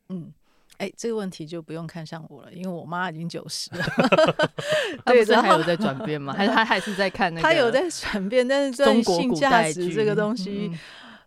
[0.08, 0.32] 嗯，
[0.78, 3.84] 哎，这个问题就不用看上我了，因为我妈已经九十了。
[5.06, 6.32] 对，这还有在转变吗？
[6.32, 7.42] 还是他还是在看那个？
[7.42, 10.70] 他有在转变，但是中国性价值这个东西。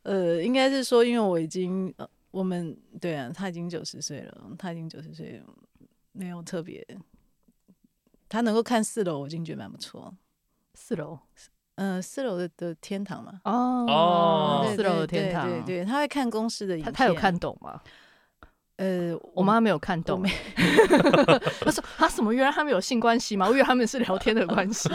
[0.08, 5.43] 呃，应该是说，因为我已经，呃，我们对啊，他已经九十岁了，他已经九十岁，
[6.13, 6.82] 没有特别，
[8.30, 10.15] 他能够看四楼，我已经觉得蛮不错。
[10.76, 11.20] 四楼，
[11.76, 13.41] 嗯，四楼的的天堂嘛。
[13.43, 17.82] 哦哦，四楼的天堂，对对，他会看公司的，他他有看懂吗？
[18.77, 20.23] 呃，我妈没有看懂。
[21.61, 22.31] 他说他什么？
[22.31, 23.47] 原来他们有性关系吗？
[23.47, 24.87] 我以为他们是聊天的关系。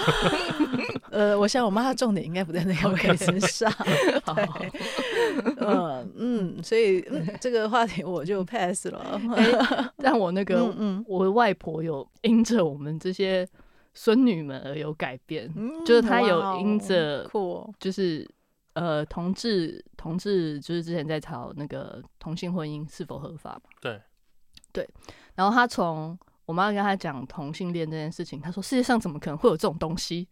[1.10, 3.70] 呃，我想我妈的重点应该不在那个位置上。
[4.24, 4.36] 好，
[5.58, 7.04] 嗯嗯，所以
[7.40, 9.20] 这个话题我就 pass 了。
[9.98, 10.72] 但我那个，
[11.06, 13.46] 我外婆有因着我们这些
[13.94, 15.52] 孙女们而有改变，
[15.84, 17.28] 就是她有因着，
[17.80, 18.28] 就是。
[18.74, 23.70] 呃，同志，同志就是之前在吵那个同性婚姻是否合法嘛？
[23.80, 24.00] 对，
[24.72, 24.88] 对。
[25.34, 30.28] 然后他从我妈跟他讲同性恋这件事情，他说世界上怎么可能会有这种东西？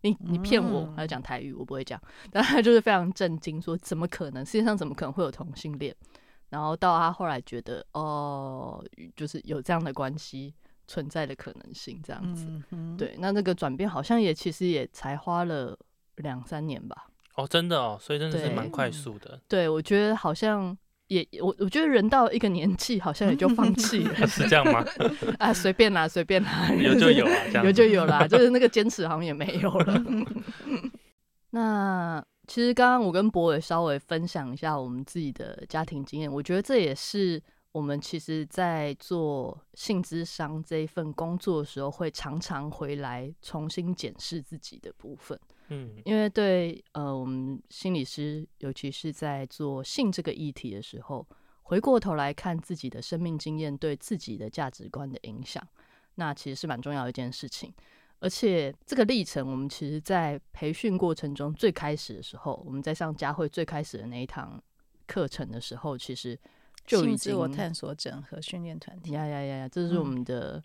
[0.00, 0.92] 你你骗我？
[0.96, 2.00] 他讲台语，我不会讲。
[2.30, 4.44] 但他就是非常震惊，说怎么可能？
[4.44, 5.94] 世界上怎么可能会有同性恋？
[6.50, 8.84] 然后到他后来觉得，哦，
[9.16, 10.54] 就是有这样的关系
[10.86, 12.46] 存在的可能性，这样子。
[12.98, 15.78] 对，那那个转变好像也其实也才花了
[16.16, 17.06] 两三年吧。
[17.34, 19.40] 哦，真的哦，所以真的是蛮快速的。
[19.48, 20.76] 对，我觉得好像
[21.08, 24.84] 也我我觉得人到一个年纪，好像也就放弃了， 是这样吗？
[25.38, 30.04] 啊，随便啦，随便啦， 有就有啦，有就有啦，就是那个坚持好像也没有了。
[31.50, 45.38] 那其实刚刚我跟博伟稍微分享一下我们自己的家庭经验，我觉得这也是我们其实，在做性智商这一份工作的时候，会常常回来重新检视自己的部分。
[45.68, 51.26] 嗯，因为对呃，我们心理师，尤其是在做性这个议题的时候，
[51.62, 55.66] 回过头来看自己的生命经验对自己的价值观的影响，
[56.16, 57.72] 那其实是蛮重要的一件事情。
[58.20, 64.62] 而且这个历程，我们其实，在培训过程中最开始的时候，我们在上佳慧最开始的那一堂
[65.06, 66.38] 课程的时候，其实
[66.86, 69.12] 就已经自我探索整合训练团体。
[69.12, 70.62] 呀呀呀呀，这是我们的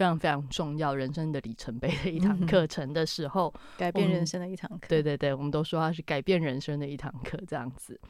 [0.00, 4.88] 非常非常重要人生的里程碑的一堂课程的时候，改变人生的一堂课。
[4.88, 8.00] 对对对，我们都说它是改变人生的一堂课，这样子。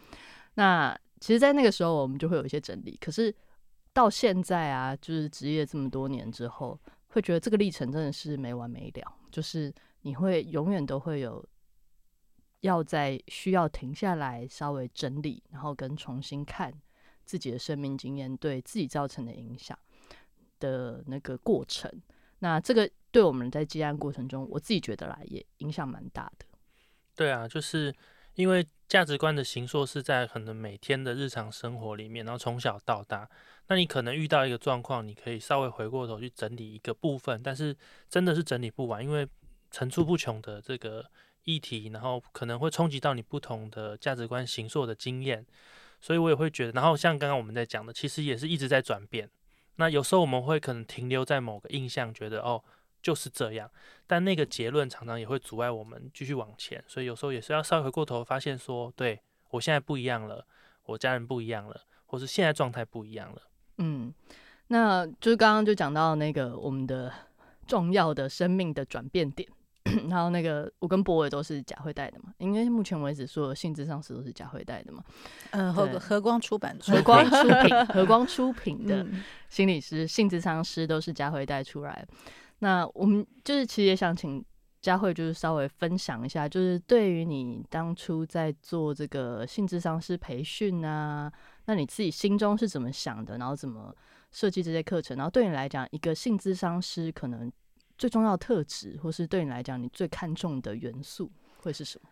[0.55, 2.97] 那其实，在那个时候，我们就会有一些整理。
[3.01, 3.35] 可是
[3.93, 6.81] 到现在啊，就是职业这么多年之后。
[7.13, 11.45] 会觉得这个历程真的是没完没了，就是你会永远都会有
[12.61, 16.73] 要在需要停下来稍微整理，然后跟重新看
[17.25, 19.77] 自己的生命经验对自己造成的影响
[20.61, 21.91] 的那个过程。
[22.39, 26.47] 那这个对我们在接案过程中，我自己觉得来也影响蛮大的。
[27.17, 27.93] 对啊，就是
[28.35, 33.29] 因为价值观的形塑是在可能每天的日常生活里面，然后从小到大。
[33.67, 37.77] 那你可能遇到一个状况，你可以稍微回过头去整理一个部分，但是
[38.09, 39.29] 真的是整理不完，因为
[39.71, 41.05] 层出不穷的这个
[41.45, 45.45] 议题，然后可能会冲击到你不同的价值观形塑的经验，
[46.01, 49.29] 所以我也会觉得，然后像刚刚我们在讲的，其实也是一直在转变。
[49.81, 52.63] 那有时候我们会可能停留在某个印象，觉得哦
[53.01, 53.71] 就是这样，
[54.07, 59.19] 但那个结论常常也会阻碍我们继续往前，所以有时候也是要稍微回过头，发现说，对
[59.49, 60.47] 我现在不一样了，
[60.85, 63.41] 我家人不一样了，或是现在状态不一样了。
[63.79, 64.13] 嗯，
[64.67, 67.11] 那就是刚刚就讲到那个我们的
[67.67, 69.49] 重要的生命的转变点，
[70.09, 75.03] 然后那个我跟博伟都是贾慧带的嘛，因为目前为止所有性质上是都是贾慧带的嘛。
[75.51, 79.07] 嗯，和和光出版，和光出品，和光出品的
[79.49, 82.07] 心理师、性质上师都是佳慧带出来。
[82.61, 84.45] 那我们就是其实也想请
[84.83, 91.33] 佳慧，就是稍微分享一下，就是对于你当初在做这个性质上师培训啊。
[91.67, 93.39] 那你自己心中是怎么想的？
[93.39, 93.95] 然后怎么
[94.33, 95.17] 设计这些课程？
[95.17, 97.51] 然后对你来讲，一个性智商师可能
[98.01, 102.09] 最重要的特质，或是对你来讲你最看重的元素会是什么？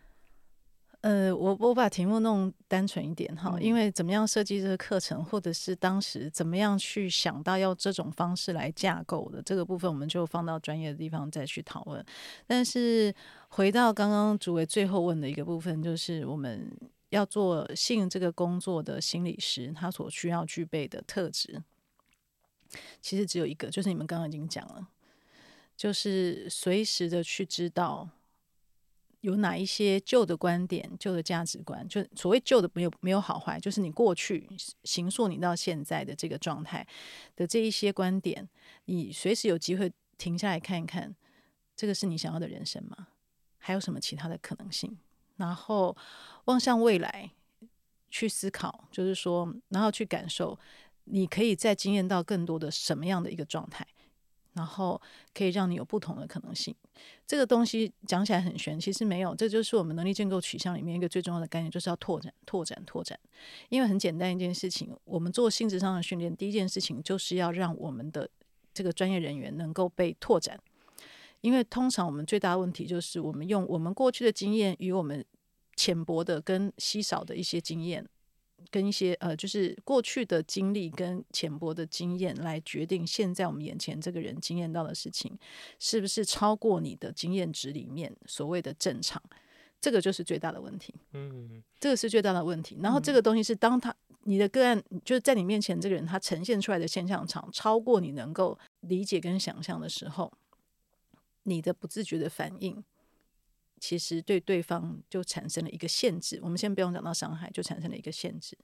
[1.00, 12.04] 呃，我我把题目弄单纯一点哈，因为怎么样设计这个课程，或者是当时怎么样去想到要这种方式来架构的这个部分，我们就放到专业的地方再去讨论。
[12.46, 13.14] 但是
[13.48, 16.70] 回到刚刚主委最后问的一个部分，就是我们。
[17.10, 21.62] 要做性这个工作的心理师，他所需要具备的特质，
[23.00, 24.86] 其实只有一个，就是你们刚刚已经讲了，
[25.78, 28.08] 就是随时的去知道
[29.20, 34.48] 有哪一些旧的观点、旧的价值观，就所谓旧的没有没有好坏，就是你过去
[34.82, 36.84] 形塑你到现在的这个状态
[37.36, 38.48] 的这一些观点，
[38.86, 41.14] 你随时有机会停下来看一看，
[41.76, 43.06] 这个是你想要的人生吗？
[43.56, 44.98] 还有什么其他的可能性？
[45.36, 45.96] 然后
[46.46, 47.30] 望向未来
[48.10, 50.58] 去思考，就是说，然后去感受，
[51.04, 53.86] 你可以再经验到更多的什么样的一个状态，
[54.58, 55.00] 然后
[55.32, 56.74] 可以让你有不同的可能性。
[57.24, 63.16] 这个东西讲起来很玄，其实没有，这就是我们能力建构取向里面一个最重要的概念，就是要拓展、拓展、拓展。
[63.68, 68.28] 因为很简单一件事情，我们做性质上的训练，第一件事情就是要让我们的
[68.74, 70.58] 这个专业人员能够被拓展。
[71.40, 75.24] 因为通常我们最大的问题就是，我们用我们过去的经验与我们
[75.76, 78.04] 浅薄的跟稀少的一些经验，
[78.70, 85.36] 跟一些呃，就是过去的经历跟浅薄的经验来决定现在我们眼前这个人经验到的事情
[85.78, 89.22] 是不是超过你的经验值里面所谓的正常，
[89.80, 90.94] 这个就是最大的问题。
[91.12, 92.78] 嗯，这个是最大的问题。
[92.82, 93.94] 然后这个东西是当他
[94.24, 100.32] 你的个案就是在你面前这个人他呈现出来的现象场超过你能够理解跟想象的时候。
[101.44, 102.84] 你的不自觉的反应，
[103.80, 106.38] 其实对对方就产生了一个限制。
[106.42, 108.56] 我们先不用讲到伤害，就产生了一个限制。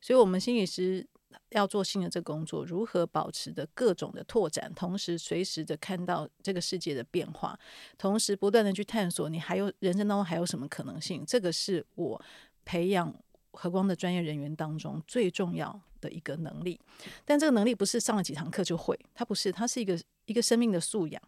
[0.00, 1.06] 所以，我们心理师
[1.50, 7.58] 要做新的这个工作，如何保持的各种的拓展，同时随时的看到这个世界的变化，
[7.96, 11.24] 同时不断的去探索，你还有人生当中还有什么可能性？
[11.26, 12.20] 这个是我
[12.64, 13.14] 培养
[13.52, 16.80] 和光的专业人员当中最重要的一个能力。
[17.24, 21.22] 但这个能力不是上了几堂课就会，它不是，它是一个一个生命的素养。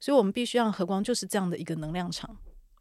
[0.00, 2.36] 所以，我们必须让和光就是这样的一个能量场，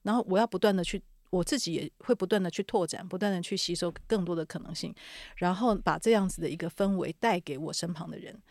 [0.08, 4.96] 然后我要不断的去，我自己也会不断的去拓展，不断的去吸收更多的可能性，
[5.36, 8.42] 然后把这样子的一个氛围带给我身旁的人，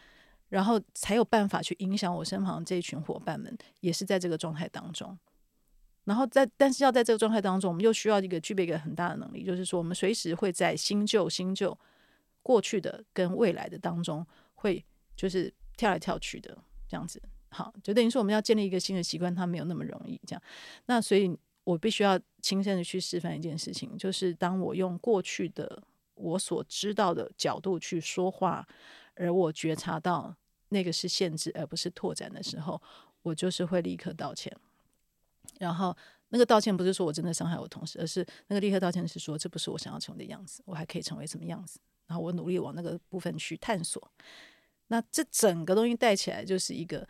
[0.50, 5.18] 然后才有办法去影响我身旁这一群伙伴们，也是在这个状态当中。
[6.04, 11.76] 然后在但是要在这个状态当中，我们又需要一个具备一个很大的能力，就是说我们随时会在新旧新旧
[12.42, 14.26] 过去的跟未来的当中，
[14.56, 14.84] 会
[15.16, 17.18] 就是跳来跳去的这样子。
[17.48, 20.42] 好，就等于说我们要建立一个新的习惯，它没有那么容易这样。
[20.84, 21.34] 那所以
[21.66, 25.82] 我必须要亲身的去示范一件事情，就是当我用过去的
[26.14, 28.64] 我所知道的角度去说话，
[29.16, 30.32] 而我觉察到
[30.68, 32.80] 那个是限制而不是拓展的时候，
[33.22, 34.56] 我就是会立刻道歉。
[35.58, 35.96] 然后
[36.28, 41.80] 那个道歉不是说我真的伤害我同事，而是那个立刻道歉是说这不是我想要成为的样子，我还可以成为什么样子？
[42.06, 44.00] 然后我努力往那个部分去探索。
[44.86, 47.04] 那这整个东西带起来就是一个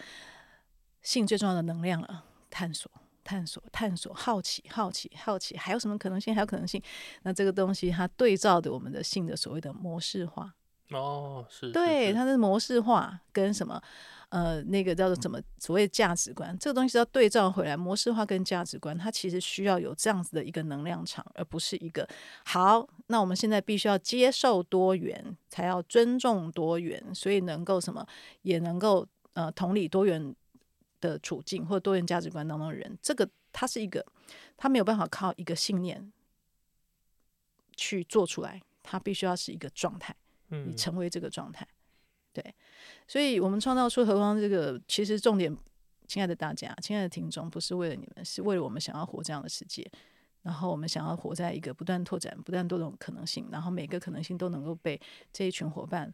[1.02, 2.90] 性最重要的能量了，探索、
[3.26, 6.32] 探索、探索，好奇、好奇、好奇，还有什么可能性？
[6.32, 6.80] 还有可能性？
[7.24, 10.54] 那这个东西它对照的我们的性的所谓的模式化，
[10.90, 13.82] 哦，是对它的模式化跟什么？
[14.28, 22.06] 呃，那个叫做什么所谓价值观，这个东西要对照回来，模式化跟价值观，它其实需要有这样子的一个能量场，而不是一个
[22.44, 22.86] 好。
[23.06, 28.04] 那我们现在必须要接受多元，才要尊重多元，所以能够什么
[28.42, 30.34] 也能够呃同理多元
[31.07, 34.04] 的处境或者多元价值观当中的人，这个他是一个，
[34.57, 36.12] 他没有办法靠一个信念
[37.76, 40.14] 去做出来，他必须要是一个状态，
[40.48, 41.66] 你成为这个状态。
[42.32, 42.54] 对，
[43.07, 45.57] 所以我们创造出何光这个，其实重点，
[46.07, 49.90] 亲爱的大家，亲爱的听众，不是为了你们，是为了我们想要活这样的世界，
[50.42, 55.00] 然后我们想要活在一个不断拓展、不断多种可能性，然后每个可能性都能够被
[55.32, 56.12] 这一群伙伴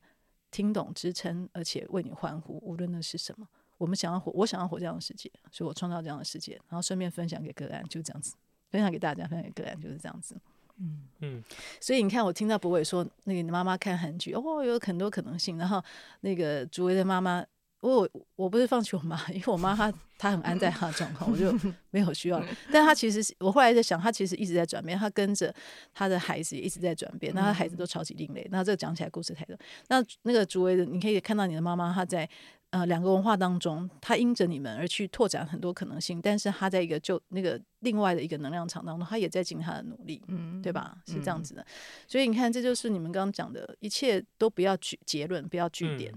[0.53, 3.49] 听懂、支撑，而且为你欢呼，无论那是什么。
[3.83, 8.37] 我们想要活，我想要活这样的世界，所以我创造这样的世界，然后顺便分享给个案，就这样子，
[8.71, 10.37] 分享给大家，分享给个案，就是这样子。
[10.79, 11.43] 嗯嗯，
[11.81, 15.59] 所以你看，我听到博伟说，那个妈妈看韩剧，哦，有很多可能性。
[15.59, 15.83] 然后
[16.21, 17.45] 那个朱薇的妈妈，
[17.81, 21.53] 我我不是放弃我妈，因为我妈她她很安在她的状况，我就
[21.91, 22.41] 没有需要。
[22.73, 25.53] 但她其实，我后来在想，她其实一直在转变，她跟着
[25.93, 27.35] 她的孩子也一直在转变。
[27.35, 28.47] 那她孩子都超级另类。
[28.49, 29.59] 那这个讲起来故事太多。
[29.89, 32.29] 那那个朱薇的，你可以看到你的妈妈她在。
[32.73, 40.97] 呃，两个文化当中，他因着你们而去拓展很多可能性，但是他在一个就那个另外的一个能量场当中，他也在尽他的努力，嗯，对吧？
[41.07, 41.67] 是这样子的，
[42.09, 46.15] 所以你看，这就是你们刚刚讲的，一切都不要据结论，不要据点，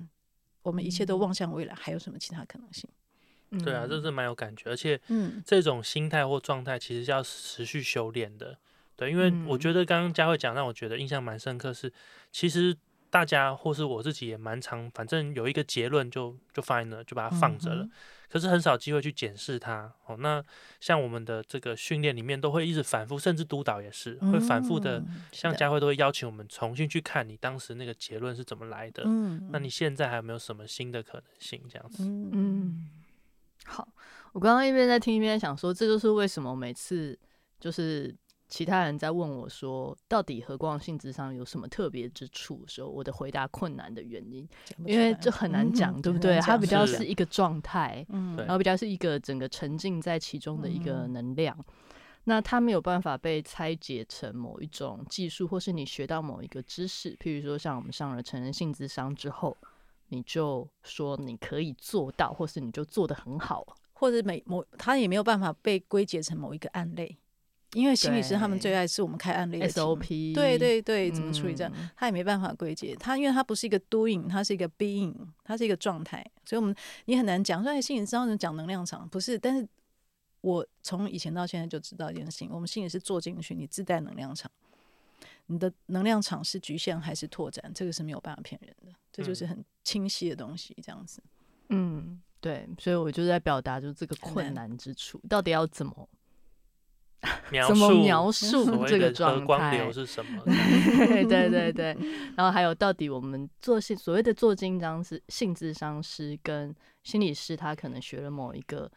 [0.61, 2.89] 我们一切都望向未来，还有什么其他可能性？
[3.61, 8.57] 对啊，这是蛮有感觉，而且，嗯，这种心态或状态其实是要持续修炼的，
[8.95, 11.91] 对，因为我觉得刚刚佳慧讲让我觉得印象蛮深刻，是
[12.31, 12.77] 其实。
[13.09, 17.87] 大家或是我自己也蛮常，反正有一个结论就就放在那，就把它放着了。
[18.29, 19.93] 可是很少机会去检视它。
[20.05, 20.43] 哦，那
[20.81, 25.01] 像我们的这个训练里面，都会一直反复，甚至督导也是会反复的，
[25.31, 29.03] 像佳慧都会邀请我们重新去看你当时那个结论是怎么来的。
[29.05, 31.61] 嗯，那你现在还有没有什么新的可能性？
[31.69, 32.03] 这样子。
[32.03, 32.89] 嗯，
[33.65, 33.87] 好，
[34.33, 37.17] 我刚刚一边在听一边想说，这就是为什么每次
[37.59, 38.13] 就是。
[38.55, 44.47] 其他人在问我说：“到底和光性智商有什么特别之处？”的时候，我的回答困难的原因，
[44.85, 46.39] 因为这很难讲，对不对？
[46.39, 51.53] 它比较是一个状态，嗯，然后比较是一个整个沉浸在其中的一个能量。
[52.23, 59.57] 那它没有办法被拆解成某一种技术，或是你学到某一个知识，譬如说像我们上了成人性智商之后，
[60.07, 67.17] 你就说你可以做到，或是你就做的很好，或者每某它也没有办法被归结成某一个案类。
[67.75, 75.13] 因为心理师他们最爱是我们开案例的 SOP，对对对，怎么处理这样，他也没办法归结他，因为他不是一个 doing，他是一个 being，
[75.43, 76.73] 他是一个状态，所以我们
[77.03, 77.61] 你很难讲。
[77.61, 79.67] 说心理师讲能量场不是，但是
[80.39, 84.49] 我从以前到现在就知道一件事情，我们心理是做进去，你自带能量场，
[85.47, 91.21] 你的能量场是局限还是拓展，这个是没有办法骗人的，这就是很清晰的东西，这样子。
[91.69, 96.07] 嗯，对，所以我就在表达，就是这个困难之处，到底要怎么。
[97.67, 100.43] 怎么描述这个状态是什么？
[100.45, 101.97] 对对对，
[102.35, 108.91] 然后还有到底我们做性所谓的做金章是性智商师跟心理师，他可能学了某一个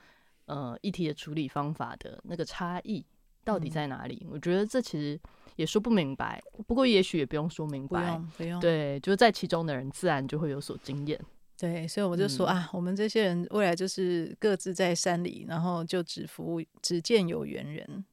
[0.47, 3.05] 呃议题的处理方法的那个差异
[3.45, 4.27] 到底在哪里？
[4.31, 5.19] 我觉得这其实
[5.57, 11.19] 也说不明白，不过也许也不用说明白，不用不用，对，就是在其中的人自然就会有所经验。
[11.59, 18.05] 对，所以我就说啊，我们这些人未来就是各自在山里，然后就只服务，只见有缘人。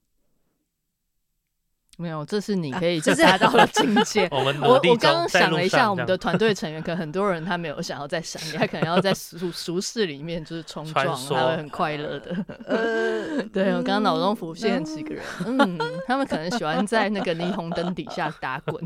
[1.97, 4.27] 没有，这是你可以达到的境界。
[4.31, 12.35] 我我我刚刚想了一下，我们的团队成员，可能很多人他没有想要在山里，他可能要在俗俗世里面就是冲撞，他会很快乐的。
[12.65, 18.83] 呃， 对我刚刚脑中浮现几个人，嗯，他们可能喜欢在那个霓虹灯底下打滚。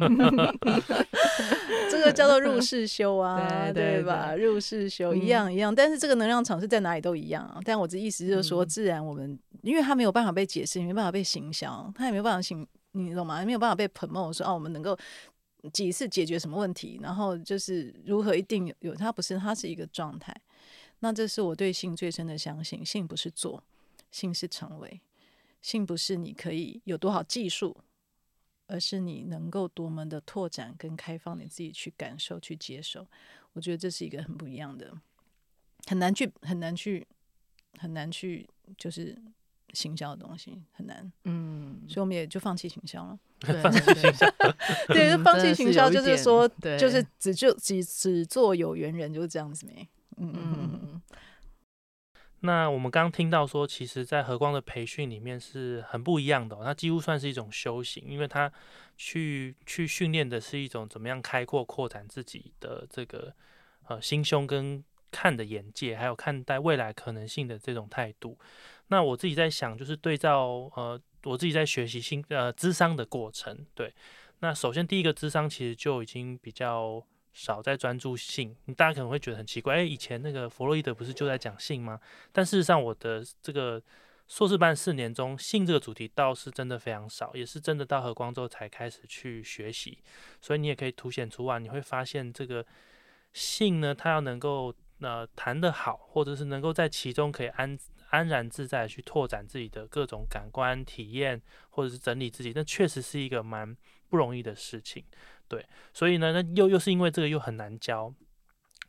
[1.89, 3.39] 这个叫做入世修啊，
[3.73, 4.33] 对吧？
[4.35, 7.57] 入世修一样一样，但是这个能量场是在哪里都一样啊。
[7.65, 13.43] 但我的意思就是说，自然我们因为它没有办法被解释，没办法被行销，它也没有办法行，你懂吗？
[13.45, 14.97] 没有办法被 promote 说哦，我们能够
[15.71, 20.35] 几次解决什么问题，然后就是如何一定有，它不是，它是一个状态。
[20.99, 23.63] 那这是我对性最深的相信，性不是做，
[24.11, 25.01] 性是成为，
[25.61, 27.77] 性不是你可以有多少技术，
[28.67, 33.07] 而是你能够多么的拓展跟开放你自己去感受、去接受。
[33.53, 34.93] 我觉得这是一个很不一样的，
[35.87, 37.07] 很难去、很难去、
[37.77, 39.17] 很难去，就是
[39.73, 41.11] 行销的东西很难。
[41.23, 43.19] 嗯，所以我们也就放弃行销了。
[43.63, 44.25] 放弃行销，
[44.89, 46.47] 对，就 放弃行销，就是说，
[46.77, 49.87] 就是只就只只做有缘人，就是这样子没。
[50.17, 51.01] 嗯嗯嗯。
[52.41, 58.51] 那我们刚刚听到说，其实，在和光的培训里面是很不一样的，它几乎算是一种修行，因为他
[58.97, 63.33] 去去训练的是一种怎么样开阔、扩展自己的这个
[63.87, 68.37] 呃心胸跟看的眼界，还有看待未来可能性的这种态度。
[68.89, 73.91] 那我自己在想，就是对照呃，我自己在学习新呃智商的过程，对，
[74.41, 77.03] 那首先第一个智商其实就已经比较。
[77.31, 81.97] 少在专注性，大家可能会觉得很奇怪，哎，以前那个弗洛伊德不是就在讲性吗？
[82.33, 83.81] 但事实上，我的这个
[84.27, 89.99] 硕士班四年中，性这个主题倒是真的非常少，也是真的到和光之后才开始去学习。
[90.41, 92.65] 所以你也可以凸显出啊，你会发现这个
[93.31, 97.77] 性呢，它要能够呃谈得好，或者是能够在其中可以安
[98.09, 103.75] 安然自在去拓展自己的各种感官体验，或者是整理自己，那确实是一个蛮
[104.09, 105.03] 不容易的事情。
[105.47, 108.13] 对，所以呢，那又又是因为这个又很难教，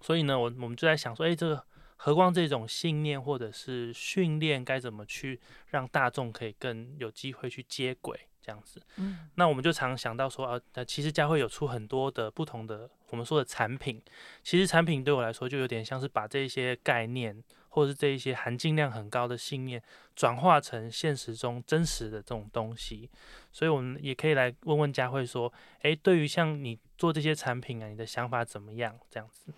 [0.00, 1.64] 所以呢，我我们就在想说，哎，这个
[1.96, 8.80] 何光这种信念或者是训练该怎么去让大众可以更有机会去接轨这样子。
[8.96, 14.02] 嗯，那我们就常想到说，啊，那其实佳慧有出很多的不同的我们说的产品，
[14.42, 17.42] 其实产品对我来说就有点像是把这些概念。
[17.70, 19.82] 或是这一些含金量很高的信念，
[20.14, 23.08] 转化成现实中真实的这种东西，
[23.50, 25.50] 所以我们也可以来问问佳慧说，
[25.82, 28.94] 诶，对于像你做这些产品啊，你的想法怎么样？
[29.08, 29.52] 这样子。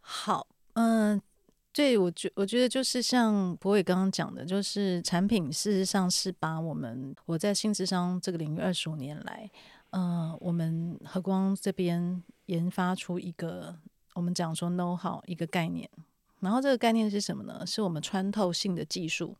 [0.00, 1.20] 好，嗯，
[1.72, 9.50] 对我觉我觉得就是像博伟刚刚讲的，就是产品事实上是把我们我在新智商这个领域二十五年来，
[9.90, 13.76] 嗯，我们和光这边研发出一个
[14.14, 15.88] 我们讲说 know how 一个概念。
[16.40, 17.66] 然后这个概念是什么呢？
[17.66, 19.34] 是我们穿透性的技术，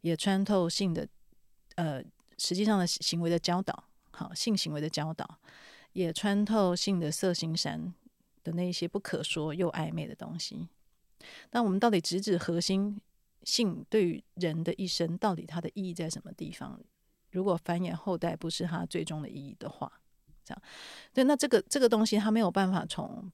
[0.00, 1.06] 也穿透性的
[1.76, 2.02] 呃
[2.38, 5.38] 实际上的行为的教导，好性行为的教导，
[5.92, 7.92] 也穿透性的色心山
[8.42, 10.66] 的那一些不可说又暧昧的东西。
[11.50, 12.98] 那我们到底直指核心
[13.42, 16.80] 性对于人的一生，到底它的意义在什么地方？
[17.30, 19.92] 如果繁衍后代不是它最终的意义的话，
[20.42, 20.62] 这样
[21.12, 23.30] 对，那这个这个东西它没有办法从。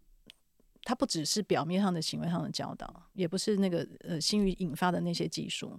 [0.82, 5.78] 它不只是表面上的行为上的教导，也不是那个呃心语引发的那些技术。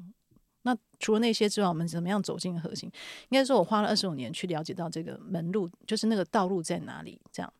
[0.63, 2.87] 那除了那些之外，我们怎么样走进核心？
[3.29, 7.19] 应该说，我花了二十五年去了解到这个门路，就是那个道路在哪里。
[7.31, 7.51] 这样，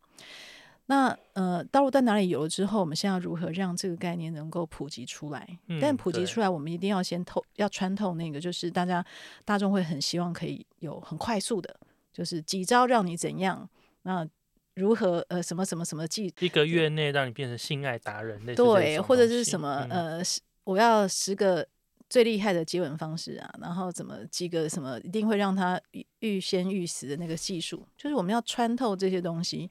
[0.85, 5.57] 那呃，道路在哪里有了之后，我们现在如何让这个概念能够普及出来？
[5.81, 9.03] 但普及出来，我们一定要先透，要穿透那个，就是大家
[9.43, 11.75] 大众会很希望可以有很快速的，
[12.13, 13.67] 就是几招让你怎样
[14.03, 14.27] 那。
[14.75, 18.39] 如何呃什么什么什么技一个月内让你变成性爱达人？
[18.55, 20.21] 对，或者是什么呃，
[20.63, 21.67] 我要十个
[22.09, 25.79] 最厉害的接吻方式啊，然后怎么几个什么一定会让他
[26.19, 29.69] 欲仙欲死的那个技术，就是我们要穿透这些东西，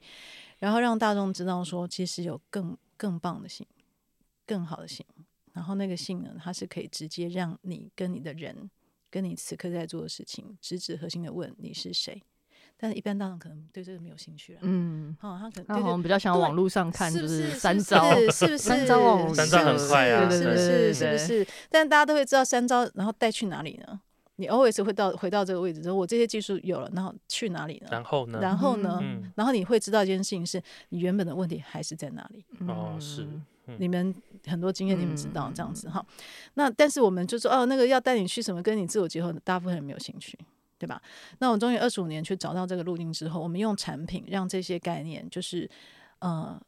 [0.59, 3.67] 然后让大众知道说，其实有更更棒的性，
[4.47, 5.05] 更好的性，
[5.53, 8.71] 然后那个性呢，它是可以直接让你跟你的人，
[9.11, 12.23] 跟你此刻在做的事情，直指核心的问你是谁。
[12.81, 14.61] 但是，一般大众可能对这个没有兴趣了。
[14.63, 18.11] 嗯，哦，他可能他比较想网络上看，是不是三招？
[18.31, 19.35] 是不是三招网？
[19.35, 20.95] 三招很快啊，是不是？
[20.95, 21.47] 是不是？
[21.69, 24.01] 但大家都会知道三招，然后带去哪里呢？
[24.37, 27.89] 你 always 会到回到这个位置，说我这些技术有了，然后去哪里呢？
[27.91, 28.39] 然后呢？
[28.41, 28.99] 然后呢？
[29.35, 32.43] 然后你会知道一件事情，是你原本的问题还是在哪里？
[32.67, 33.29] 哦，是。
[33.77, 34.13] 你们
[34.47, 36.05] 很多经验，你们知道这样子哈。
[36.55, 40.37] 那但是我们就说，哦，那个要带你去什么跟你自我结合，大部分人没有兴趣。
[40.81, 41.01] 对吧？
[41.39, 45.69] 那我终于二十五年去找到这个路径之后，我们用产品让这些概念，就是
[46.21, 46.59] 呃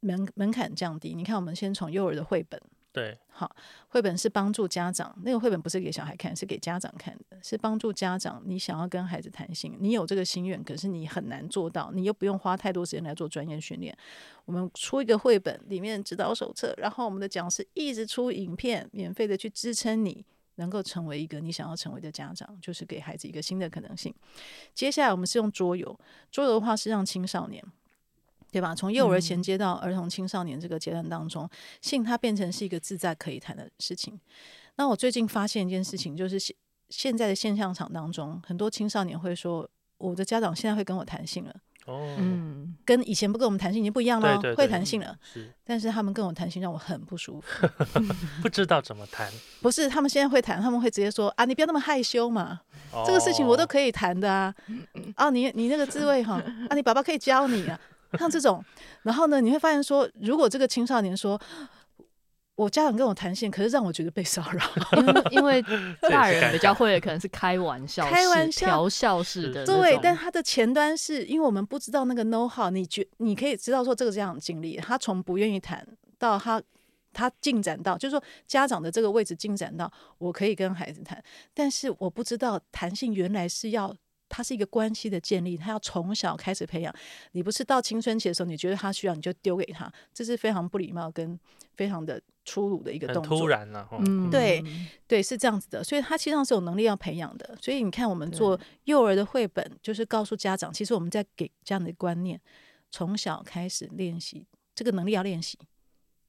[0.00, 1.14] 门门槛降低。
[1.14, 2.58] 你看，我们先从幼儿的绘本，
[2.90, 3.54] 对，好，
[3.88, 5.14] 绘本是帮助家长。
[5.22, 8.42] 那个绘本不是给小孩看，是给家长看的，是帮助家长。
[8.46, 13.94] 你想要跟孩子谈心，你有这个心愿，可是你很难做到，你又不用花太多时间来做专业训练。
[14.46, 20.24] 我们出一个绘本，里面指导手册，然后我们的讲师一直出影片，免费的去支撑你。
[20.56, 24.14] 能够成为一个你想要成为的家长，就是给孩子一个新的可能性。
[24.74, 25.98] 接下来我们是用桌游，
[26.30, 27.64] 桌游的话是让青少年，
[28.50, 28.74] 对吧？
[28.74, 31.48] 从幼儿衔接到儿童青少年这个阶段当中，
[31.80, 34.18] 性它变成是一个自在可以谈的事情。
[34.76, 36.54] 那我最近发现一件事情，就是现
[36.88, 41.54] 现在的现象场当中，很多青少年会说，我的家长现在会跟我谈性了。
[41.86, 45.16] 哦，嗯，跟以前不跟我们谈性已经不一样了，会谈性了。
[45.22, 47.68] 是，但是他们跟我谈性让我很不舒服，
[48.42, 49.30] 不知道怎么谈。
[49.60, 52.60] 不是，他们现在会谈，他们会直接说啊，你不要那么害羞嘛，
[53.06, 54.54] 这个事情我都可以谈的啊。
[55.16, 56.34] 哦，你你那个滋味哈，
[56.70, 57.78] 啊，你爸爸可以教你啊，
[58.18, 58.64] 像这种。
[59.02, 61.40] 然后呢，你会发现说，如果这个青少年说。
[62.56, 64.64] 我家长跟我谈性，可是让我觉得被骚扰，
[65.32, 65.60] 因为
[66.08, 69.66] 大人比较会可能是开玩笑、开玩笑、调笑式的。
[69.66, 75.84] 对，但他的前端是因为我们不知道那个 know how，你觉你可以知道说这个这样经历，他从不愿意谈
[76.18, 76.62] 到他
[77.12, 83.94] 他进展到，就是说家长的这个位置进展到我可以跟孩子谈，但是我不知道弹性原来是要。
[84.34, 86.92] 它是一个关系的建立，他要从小开始培养。
[87.32, 91.38] 你不是到青春期的时候，你觉得他需要，你就丢给他，这是非常不礼貌跟
[91.76, 93.38] 非常的粗鲁的一个动作。
[93.38, 94.60] 突然了，嗯，对
[95.06, 95.84] 对，是这样子的。
[95.84, 97.56] 所以他其实上是有能力要培养的。
[97.62, 102.40] 所以你看，我们做幼儿的绘本，就是告诉家长，其实我们在给这样的观念，
[102.90, 105.56] 从小开始练习这个能力要练习。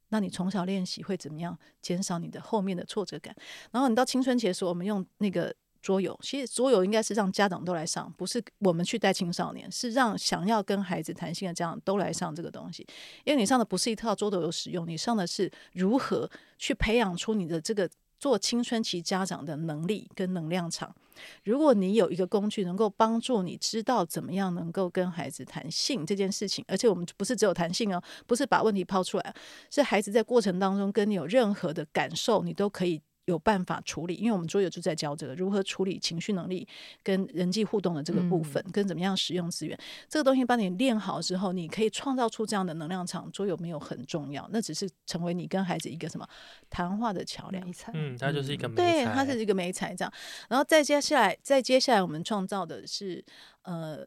[0.10, 1.58] 那你从小练习会怎么样？
[1.82, 3.36] 减少你的后面的挫折感。
[3.72, 5.56] 然后你到青春期的时候，我们用那个。
[5.86, 12.84] 桌游其实桌游应该是让家长都来上，不是我们去带青少年，是让想要跟孩子谈心的家长都来上这个东西。
[13.24, 16.28] 因为你上的不是一套桌游使用，你上的是如何
[16.58, 17.88] 去培养出你的这个
[18.20, 20.92] 做青春期家长的能力跟能量场。
[21.44, 29.36] 如果你有一个工具能够帮助你知道怎么样能够跟孩子谈性这件事情，而且我们不是只有谈性哦，不是把问题抛出来，
[29.70, 33.00] 是孩子在过程当中跟你有任何的感受，你都可以。
[33.26, 36.68] 有办法处理，因为我们桌游就在教这个如何处理情绪能力
[37.04, 39.78] 跟人际互动的这个部分，跟怎么样使用资源。
[40.08, 43.32] 这个东西帮你练好之后，你可以创造出这样的能量场。
[43.32, 46.28] 桌游没有很重要，那只是成为你跟孩子一个什么
[46.70, 47.74] 谈话的桥梁。
[47.94, 50.14] 嗯，它就是一个对，它是一个美彩这样。
[50.48, 53.26] 然后再接下来，再接下来我们创造的是
[53.64, 54.06] 呃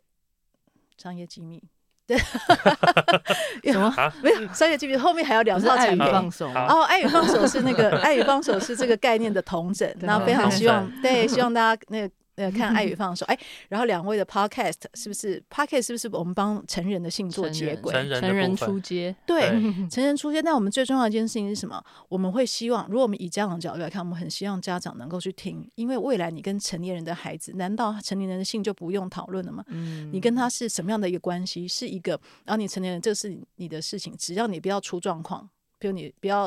[0.97, 1.63] 商业机密。
[2.09, 2.17] 对，
[3.71, 3.95] 什么？
[4.23, 6.01] 没有商业机密，后面还有两套产品。
[6.01, 12.11] 哦，爱与放手是那个 爱与放手是这个概念的同整，然后非常希望，对，希望大家那个。
[12.39, 17.93] 呃， 看爱与放手，哎，然后两位的 podcast 是不是 podcast 是不是我们帮成人的性做接轨？
[18.21, 19.51] 成人出街，对，
[19.91, 20.41] 成人出街。
[20.43, 21.83] 那我们最重要的一件事情是什么？
[22.09, 29.65] 我们会希望，如果我们以家长角度来看，我们很希望家长能够去听，因为未来你跟成年人的孩子，难道成年人的性就不用讨论了吗？
[29.67, 31.67] 嗯，你跟他是什么样的一个关系？
[31.67, 32.13] 是一个，
[32.45, 36.47] 然后你成年人，这是你的事情，只要你不要出状况，比如你不要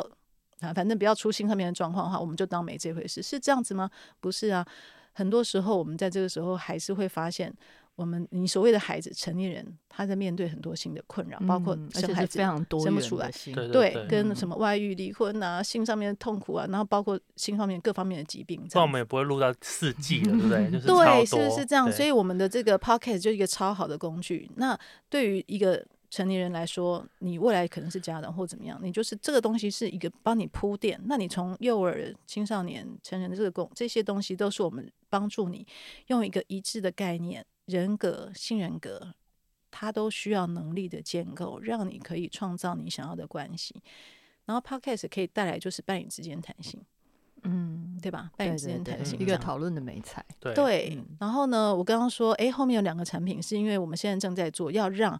[0.61, 3.89] 啊，反正不要出心上面的状况的话，我们就当没这回事，是这样子吗？
[4.19, 4.65] 不是啊。
[5.13, 7.53] 很多时候，我们在这个时候还是会发现，
[7.95, 13.31] 我们你所谓的孩子、成年人，他在面对很多新的困扰，包括生孩子非常多生不出来，
[13.71, 18.65] 对，跟什么外遇、离婚啊，性上面的痛苦啊，然后包括性方面各方面的疾病。
[18.73, 20.71] 那我们也不会录到四季了，对不对？
[20.71, 21.91] 就是 对，是是这样。
[21.91, 24.49] 所以我们的这个 podcast 就一个超好的工具。
[24.55, 24.77] 那
[25.09, 30.99] 对于一个成年人来说，你未来可能是家长或怎么样，你就是这个东西是一个帮你铺垫。
[31.05, 35.65] 那你从幼儿、青少年、成人的这个工，这些东西都是我们帮助你
[36.07, 39.13] 用一个一致的概念、人格、性人格，
[39.71, 43.81] 它都需要能力的建构，让你可以创造你想要的关系。
[44.43, 46.81] 然后 Podcast 可以带来就是伴侣之间弹性，
[47.43, 48.29] 嗯，对吧？
[48.35, 50.25] 伴侣之间弹性，一个讨论的美彩。
[50.41, 51.01] 对。
[51.21, 55.17] 然后呢，我刚刚说，哎，后面有两个产品，是因为我们现在正在做，要让。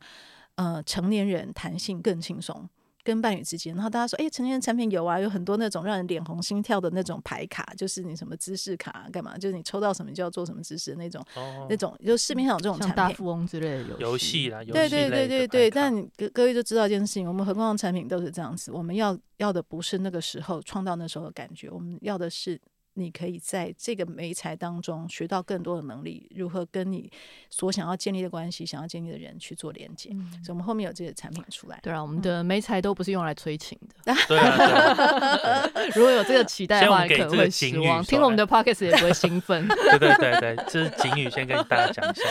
[0.62, 2.70] 呃，成年人弹性更轻松，
[3.04, 3.74] 跟伴侣之间。
[3.74, 11.26] 然后大家说，哎，成年人产品有啊，有很多那种让人脸红心跳的那种牌卡，就是你什么姿势卡干嘛，就是你抽到什么就要做什么姿势的那种，
[11.68, 15.72] 那种就市面上有这种产品，大富翁之类的游戏啦，对对对对对。
[15.72, 22.62] 但各各位就知道一件事情，我们何况产品都是这样子，我们要要的不是那个时候创造那时候的感觉，我们要的是。
[22.96, 27.10] 你可以在这个媒材当中学到更多的能力，如何跟你
[27.50, 30.10] 所想要建立的关系、想要建立的人去做连接。
[30.44, 31.80] 所以，我们后面有这些产品出来。
[31.82, 34.14] 对啊，我们的媒材都不是用来催情的。
[34.28, 38.04] 对啊，如果有这个期待的话，可能会失望。
[38.04, 39.68] 听我们的 podcast 也不会兴奋。
[39.68, 42.24] 对对对对，这是景宇，先跟大家讲一下。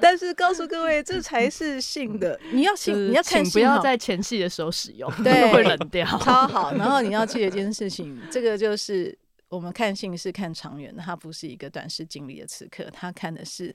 [0.00, 2.38] 但是告诉各位，这才是性的。
[2.52, 6.04] 你要性，你要看，不要在前戏的时候使用，对，会冷掉。
[6.18, 6.74] 超好。
[6.74, 9.16] 然后你要记得一件事情，这个就是。
[9.52, 13.74] 我们看性是看长远的，它不是一个短视经历的此刻，它看的是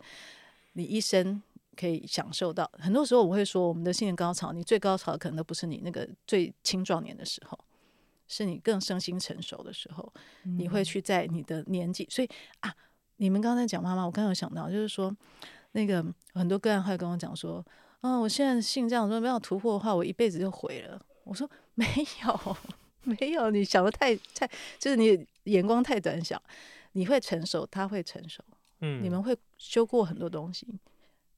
[0.73, 1.39] 你一生
[1.75, 2.67] 可以享受到。
[2.80, 7.57] 很多时候我会说，我们的性的高潮，你最高潮可能都不是你那个最青壮年的时候，
[8.28, 10.11] 是你更身心成熟的时候，
[10.57, 12.07] 你会去在你的年纪。
[12.09, 12.30] 所以
[12.61, 12.73] 啊，
[13.17, 15.15] 你们刚才讲妈妈，我刚刚有想到，就是说
[15.73, 16.03] 那个
[16.34, 17.63] 很多个案会跟我讲说，
[18.01, 20.99] 嗯，我现在性这样说没有突破的话，我一辈子就毁了。
[21.23, 21.86] 我说没
[22.23, 22.57] 有。
[23.20, 26.41] 没有，你想的太太，就是你眼光太短小。
[26.93, 28.43] 你会成熟，他会成熟，
[28.80, 30.66] 嗯，你们会修过很多东西，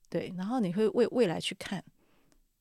[0.08, 1.84] 对，然后你会为未来去看，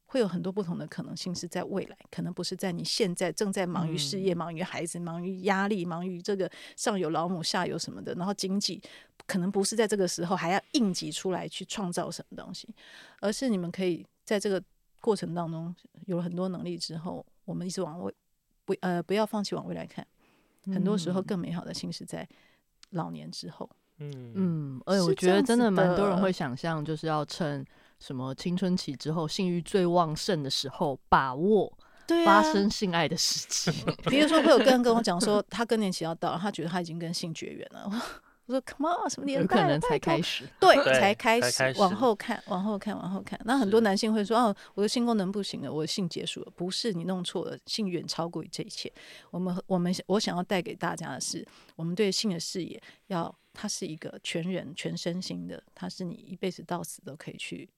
[0.06, 8.82] 会有很多不同的可能性是在未来，可能不是在你现在正在忙于事业、忙于孩子、忙于压力、忙于这个上有老母下有什么的，然后经济
[9.28, 12.66] 可能不是在这个时候还要应急出来去创造什么东西，
[13.20, 14.61] 而是你们可以在这个
[15.00, 15.72] 过程当中
[16.06, 18.12] 有了很多能力之后，我们一直往未
[18.68, 20.06] 不呃不要放弃往未来看，
[20.66, 22.28] 很多时候更美好的心是在。
[22.92, 27.62] 老年之后，嗯嗯，而且我觉得真的蛮多人会想象，就是要趁
[27.98, 31.70] 什么青春期之后性欲最旺盛的时候，把握
[32.24, 33.70] 发生性爱的时机。
[34.08, 38.02] 比如说，会有个人跟我讲说，他更年期要到了，他觉得他已经跟性绝缘了。
[38.49, 39.57] 我说：“Come on，什么年代？
[39.62, 41.62] 可能才开始，对，才开始。
[41.78, 43.38] 往后看，往后看，往后看。
[43.44, 48.90] 那很多男性会说：‘哦，我的性功能不行了，我的性结束了。’不是你弄错了，性远超过于这一切。
[49.30, 51.46] 我们，我们，我想要带给大家的是，
[51.76, 57.68] 我们对性的视野，要它是一个全人、全身心的，它是你一辈子到死都可以去。”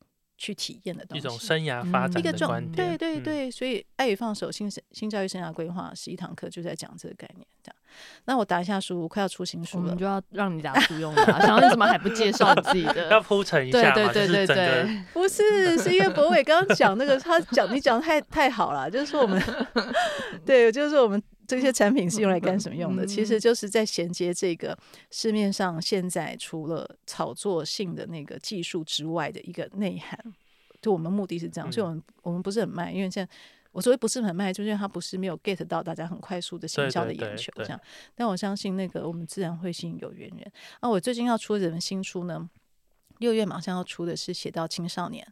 [0.41, 2.97] 去体验的东西，一种生涯发展的观点。
[2.97, 7.47] 对对对，所以爱与放手新新教育生涯规划是一堂课，就在讲这个概念。
[7.62, 7.76] 这样，
[8.24, 11.26] 那我打一下书，快要出新书了，就要 让你打书用了。
[11.43, 13.09] 想要你怎么还不介绍自己的？
[13.12, 19.38] 要铺陈一下对对对对对， 不是，是因为博伟刚刚讲那个，他讲你讲太太好了，就是说我们，
[20.47, 21.22] 对，就是说我们。
[21.51, 23.05] 这些产品是用来干什么用的？
[23.05, 24.78] 其实就是在衔接这个
[25.11, 30.16] 市面上现在除了炒作性的那个技术之外的一个内涵。
[30.80, 33.32] 就我们目的是这样，所以我们我们不是很卖，因为现在
[33.72, 37.80] 我所谓不是很卖，就是因为它不是没有 get 到大家很快速的行销的眼球这样。
[38.14, 40.53] 但我相信那个我们自然会吸引有缘人。
[40.78, 42.48] 啊，我最近要出一本新书呢，
[43.18, 45.26] 六月马上要出的是写到青少年。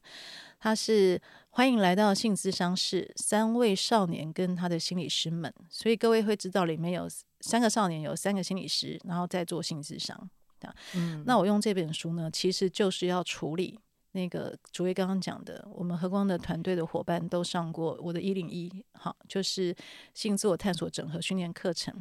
[0.61, 7.09] 他是欢迎来到性咨商室，三位少年跟他的心理师们，所以各位会知道里面有
[7.40, 10.28] 三个少年，有三个心理师，然后再做性咨商。
[10.94, 13.78] 嗯，那我用这本书呢，其实就是要处理
[14.11, 19.72] 那个主位刚刚讲的，我们和光的团队的伙伴都上过我的一零一，好，就是
[20.14, 21.94] 性自我探索整合训练课程，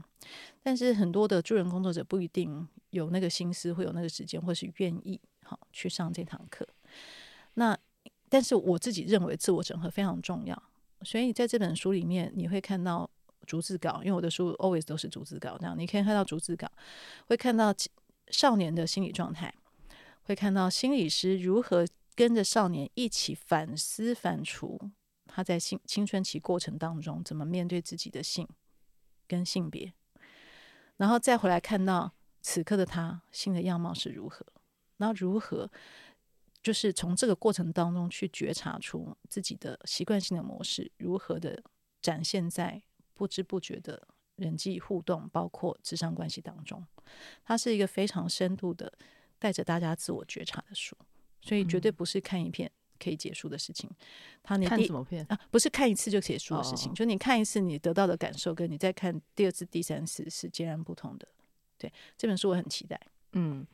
[0.64, 6.68] 但是很多的助人工作者不一定有那个心思，会有那个时间，或是愿意好去上这堂课，
[7.54, 7.78] 那。
[8.30, 10.62] 但是我自己认为自我整合非常重要，
[11.04, 13.10] 所以在这本书里面你会看到
[13.46, 16.70] 逐字稿，因为我的书 always 都是逐字稿，这样你可以看到逐字稿，
[17.28, 17.74] 会看到
[18.30, 19.54] 少年的心理状态，
[20.24, 24.78] 会看到心理师如何跟着少年一起反思反刍
[25.26, 28.46] 他在青青春期过程当中怎么面对自己的性
[29.26, 29.94] 跟性别，
[30.98, 32.12] 然后再回来看到
[32.42, 34.46] 此刻的他性的样貌是如何，
[34.98, 35.72] 那如何。
[36.68, 41.64] 就是从这个过程当中去觉察出自己的习惯性的模式如何的
[42.02, 44.06] 展现在不知不觉的
[44.36, 46.86] 人际互动，包括智商关系当中。
[47.46, 48.92] 它是一个非常深度的
[49.40, 50.94] 带着大家自我觉察的书，
[51.42, 53.90] 所以绝对不是看一片可以结束的事情。
[54.44, 55.40] 他你看什么片啊？
[55.50, 61.26] 不是看一次就结束的事情，就你看一次你得到的感受，跟你再看第二次、第三次是截然不同的。
[61.78, 63.00] 对这本书我很期待。
[63.32, 63.66] 嗯。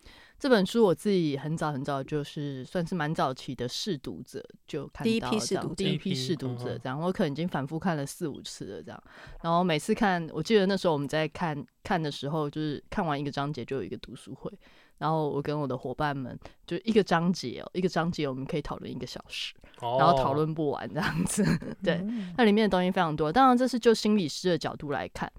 [0.44, 9.04] 这本书我自己很早很早就是算是蛮早期的试读者，就看第一批试读，第一批试读者这样，我可能已经反复看了四五次了这样。
[9.42, 14.52] 然后每次看，我记得那时候我们在看看的时候，就是看完一个章节就有一个读书会，
[14.98, 16.38] 然后我跟我的伙伴们
[16.68, 21.42] 就一个章节哦，一个章节我们可以讨论一个小时，然后讨论不完这样子。
[21.82, 25.32] 对，那里面的东西非常多，当然这是就心理师的角度来看。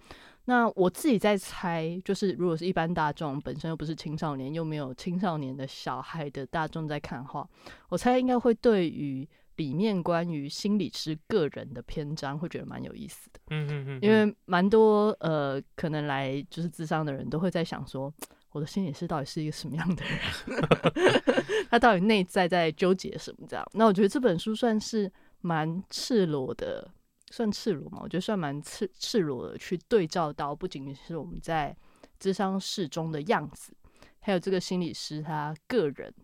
[0.47, 7.49] 那我自己在猜，就是如果是一般大众本身又不是青少年，又没有青少年的小孩的大众在看的话，
[7.89, 9.27] 我猜应该会对于
[9.57, 13.41] 里面关于心理师个人的篇章会觉得蛮有意思的。
[13.51, 18.13] 嗯嗯嗯，因为蛮多呃可能来就是智商的人都会在想说，
[18.53, 20.69] 我的心理师到底是一个什么样的人？
[21.71, 23.47] 他到底内在在纠结什么？
[23.49, 23.67] 这样？
[23.73, 26.91] 那我觉得这本书算是蛮赤裸的。
[27.35, 27.99] 算赤裸嘛？
[28.01, 31.77] 我觉得算蛮赤赤裸的，去对照到不仅仅是我们在
[32.21, 33.75] 智商室中的样子，
[34.21, 36.15] 还有这个心理师他个人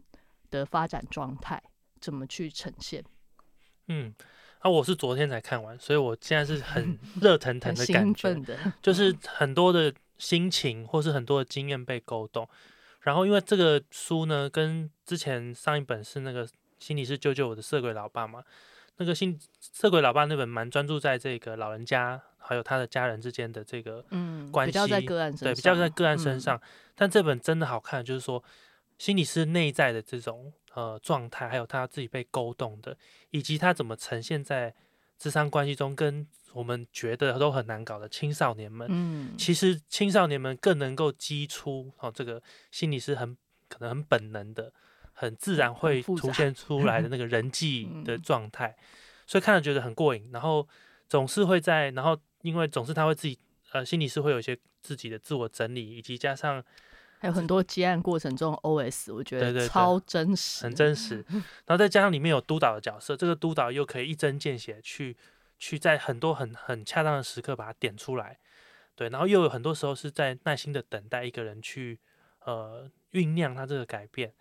[0.53, 1.61] 的发展状态
[2.01, 3.05] 怎么去呈现。
[3.89, 4.15] 嗯，
[4.61, 12.49] 啊，我是昨天才看完，所以我现在是很 热腾腾的感觉，就是很多的心情或是很多的经验被勾动。
[13.01, 16.49] 然后因为这个书呢，跟之前上一本是那个
[16.79, 18.45] 心理师救救我的色鬼老爸嘛。
[19.01, 26.61] 那个新色鬼老爸那本蛮专注在这个老人家还有他的家人之间的这个嗯关系，比较在个案对比较在个案身上，
[26.95, 28.45] 但这本真的好看，就是说
[28.99, 32.95] 心理师内在的这种呃状态，还有他自己被勾动的，
[33.31, 34.75] 以及他怎么呈现在
[35.17, 43.35] 智商关系中，跟我们觉得都很难搞的青少年们，嗯，其实青少年们更能够激出哦，这个心理师很
[43.67, 44.71] 可能很本能的、
[45.21, 48.17] 很自然会复杂凸现出来的 那个人际的。
[48.17, 48.75] 嗯状态，
[49.27, 50.67] 所以看着觉得很过瘾，然后
[51.09, 53.39] 总是会在，然后因为总是他会自己
[53.73, 56.65] 呃，心里是会有一些自己的自我整理，以及加上
[57.19, 61.25] 还有很多接案过程中 OS，我觉得超真实，很真实，
[61.67, 65.17] 然后再加上里面有督导的角色，这个督导又可以一针见血去
[65.59, 68.39] 去在很多很很恰当的时刻把它点出来，
[68.95, 71.99] 对，然后又有很多时候是在耐心的等待一个人去
[72.45, 74.33] 呃酝酿它这个改变，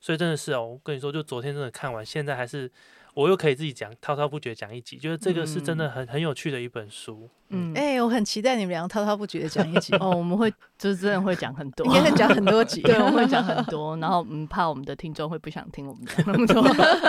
[0.00, 2.70] 所以真的是哦，我跟你说，就昨天真的看完，现在还是
[3.14, 12.80] 我又可以自己讲滔滔不绝讲一集，就是这个是真的很很有趣的一本书，嗯，哎、我很期待你们俩滔滔不绝的讲一集， 哦，我们会就是真的会讲很多，应该会讲很多集。
[12.86, 16.62] 对，我们会讲很多，然后嗯，怕我们的听众会不想听我们讲那么多。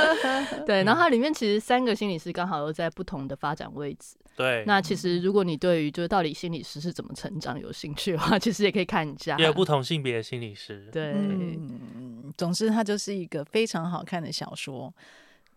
[0.65, 4.15] 对，然后它里面其实三个心理师刚好又在不同的发展位置。
[4.35, 9.37] 对，那其实如果你对于就是到底心理师是怎么成长有兴趣的话，其实也可以看一下。
[9.37, 14.93] 也有不同性别的心理师，对，嗯，总之它就是一个非常好看的小说，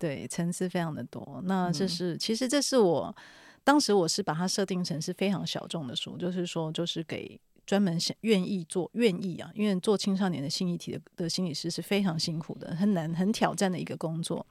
[0.03, 1.41] 对，层次非常的多。
[1.45, 3.15] 那这嗯是、其实这是我
[3.63, 14.45] 当时我是把它设定成是非常小众的书，就是说就是给专门想愿意做愿意啊，因为做青少年的心理体的的心理师是非常辛苦的，很难很挑战的一个工作。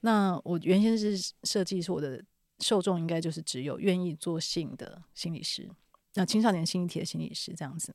[0.00, 2.24] 那我原先是设计是我的
[2.60, 5.68] 受众应该就是只有愿意做性的心理师，
[6.14, 7.94] 那青少年心理体的心理师这样子。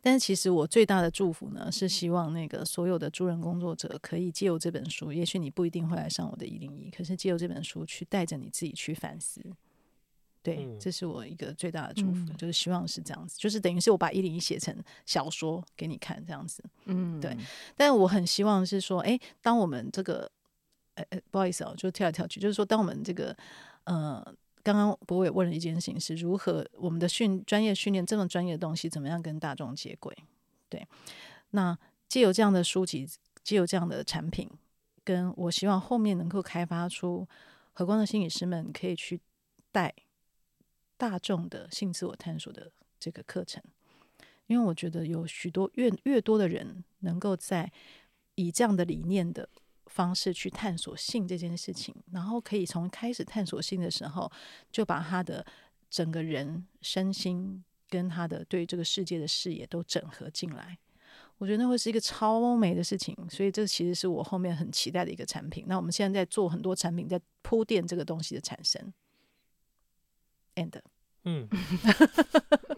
[0.00, 9.40] 但是其实我最大的祝福呢，是希望那个所有的助人工作者可以借由这本书，也许你不一定会来上我的一零一，可是借由这本书去带着你自己去反思。
[10.42, 14.74] 对，嗯这是我一个最大的祝福，嗯就是希望是这样子，就是等于是我把一零一写成
[15.04, 16.64] 小说给你看这样子。
[16.86, 17.36] 嗯，对
[17.76, 20.30] 但我很希望是说，哎，当我们这个，
[20.94, 23.36] 呃呃，不好意思哦，就跳来跳去，就是说，当我们这个，
[23.84, 30.16] 呃，刚刚博伟问了一件事情，是如何我们的训专业训练这么专业的东西，怎么样跟大众接轨？
[30.68, 30.86] 对，
[31.50, 33.08] 那借由这样的书籍，
[33.42, 34.48] 借由这样的产品，
[35.02, 37.26] 跟我希望后面能够开发出
[37.72, 39.20] 和光的心理师们可以去
[39.72, 39.94] 带
[40.96, 43.62] 大众的性自我探索的这个课程。
[44.46, 47.70] 因为我觉得有许多越越多的人能够在
[48.34, 49.48] 以这样的理念的
[49.90, 54.30] 方式去探索性这件事情，然后可以从开始探索性的时候，
[54.72, 55.44] 就把他的
[55.90, 60.78] 整个人身心跟他的对这个世界的视野都整合进来。
[61.38, 65.64] 我觉得那会是一个超美的事情，所以这其实是我后面很期待的一个产品。
[65.66, 68.92] 那我们现在在做很多产品，在铺垫这个东西的产生。
[70.54, 70.80] And
[71.24, 71.48] 嗯，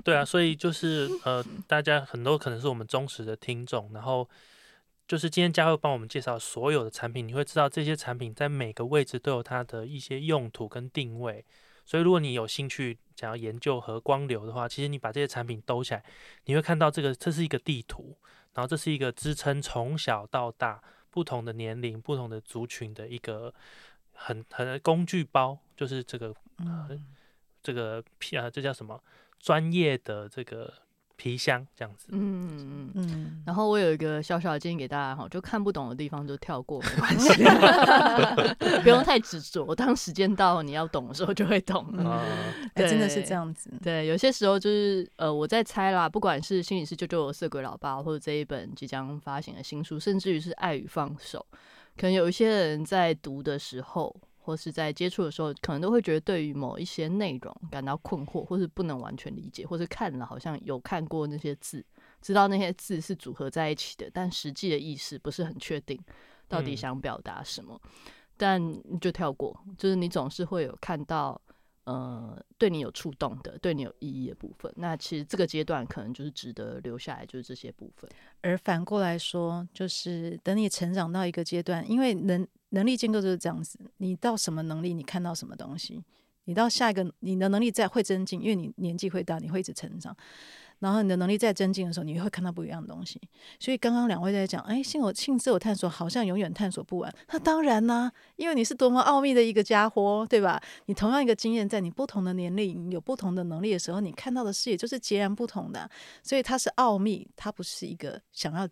[0.02, 4.28] 对啊，所以就是呃，大家很多可能是我们忠实的听众，然后
[5.06, 11.44] 就是今天佳慧帮我们介绍所有的产品，你会知道这些产品在每个位置都有它的一些用途跟定位。
[11.84, 16.04] 所以如果你有兴趣想要研究和光流的话，其实你把这些产品兜起来，
[16.44, 18.16] 你会看到这个这是一个地图，
[18.54, 20.80] 然后这是一个支撑从小到大
[21.10, 23.52] 不同的年龄、不同的族群的一个
[24.12, 26.88] 很很工具包，就是这个呃，
[27.62, 29.02] 这个皮啊，这叫什么
[29.40, 30.72] 专业的这个
[31.22, 32.08] 皮箱这样子。
[32.10, 33.06] 嗯嗯嗯。
[33.12, 37.44] 嗯，然后我有一个小小的建议给大家哈，就看不懂的地方就跳过，没关系，
[38.82, 39.72] 不用太执着。
[39.72, 42.10] 当时间到你要懂的时候就会懂了。
[42.10, 42.24] 啊、
[42.74, 43.70] 哎，真的是这样子。
[43.80, 51.46] 对，有些时候就是呃，我在猜啦，不管是心理师救救我色鬼老爸，或者这一本即将发行的新书，甚至于是爱与放手，
[51.96, 61.84] 可能有一些人在读的时候，或是在接触的时候，可能都会觉得对于某一些内容感到困惑，或是不能完全理解，或是看了好像有看过那些字，
[62.20, 65.98] 知道那些字是组合在一起的，但实际的意思不是很确定，
[66.48, 67.80] 到底嗯想表达什么，
[68.36, 71.40] 但你就跳过，就是你总是会有看到。
[71.84, 78.08] 呃，对你有触动的、对你有意义的部分，那其实这个阶段可能就是值得留下来，就是这些部分。
[78.40, 86.00] 而反过来说，就是等你成长到一个阶段，因为能能力建构就是这样子，你到什么能力，你看到什么东西，
[86.44, 90.16] 你到下一个你的能力再会增进，因为你年纪会大，你会一直成长。
[90.82, 93.20] 然后你的能力再增进的时候，你会看到不一样的东西。
[93.60, 97.14] 所以刚刚两位在讲，哎，性我性自我探索好像永远探索不完。
[97.30, 100.60] 那当然啦、因为你是多么奥秘的一个家伙，对吧？
[100.86, 105.90] 你同样一个经验，在你不同的年龄有不同的能力的时候，你看到的视野就是截然不同的啊。
[106.20, 108.68] 所以它是奥秘，它不是一个想要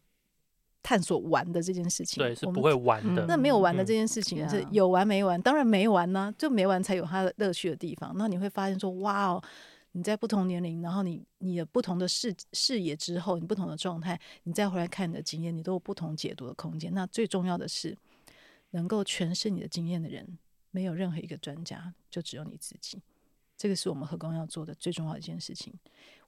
[0.83, 2.21] 探索完的这件事情。
[2.23, 3.23] 对，是我们不会玩的。
[3.23, 8.13] 嗯那没有完的嗯这件事情是有完没完，当然没完呢、就没完才有它的乐趣的地方。
[8.17, 9.43] 那你会发现说，哇哦，
[9.93, 16.93] 你在不同年龄，然后你你的不同的视视野之后，你不同的状态，你再回来看你的经验，你都有不同解读的空间。
[16.95, 17.97] 那最重要的是，
[18.71, 20.39] 能够诠释你的经验的人，
[20.71, 23.03] 没有任何一个专家，就只有你自己。
[23.57, 25.75] 这个是我们和光要做的最重要一件事情。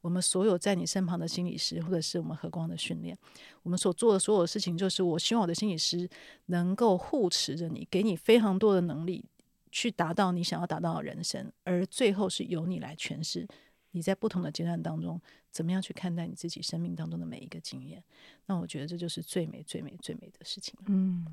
[0.02, 3.16] 我们所有在你身旁的心理师，或者是我们和光的训练，
[3.62, 6.06] 我们所做的所有事情，就是我希望我的心理师
[6.46, 9.24] 能够护持着你，给你非常多的能力，
[9.72, 11.50] 去达到你想要达到的人生。
[11.64, 13.48] 而最后是由你来诠释
[13.90, 15.20] 你在不同的阶段当中，
[15.50, 18.04] 怎么样去看待你自己生命当中的每一个经验。
[18.46, 20.78] 那我觉得这就是最美、最美、最美的事情。
[20.86, 21.26] 嗯，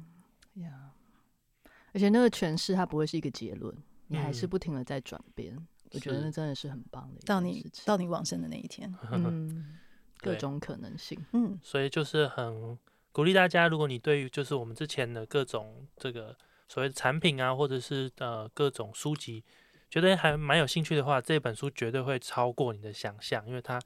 [0.56, 0.92] 呀，
[1.94, 3.76] 而且那个诠释它不会是一个结论，
[4.08, 5.56] 你还是不停的在转变。
[5.92, 9.80] 我觉得那真的是很棒的，到你到你往生的那一天，嗯，
[10.22, 12.78] 各种可能性，嗯，所以就是很
[13.12, 16.38] 鼓励大家，如果你对于就是我们之前的各种这个
[16.70, 19.44] 所谓的产品啊，或者是呃各种书籍，
[19.90, 23.78] 觉得还蛮有兴趣的话，这本书绝对会超过你的想象，因为它。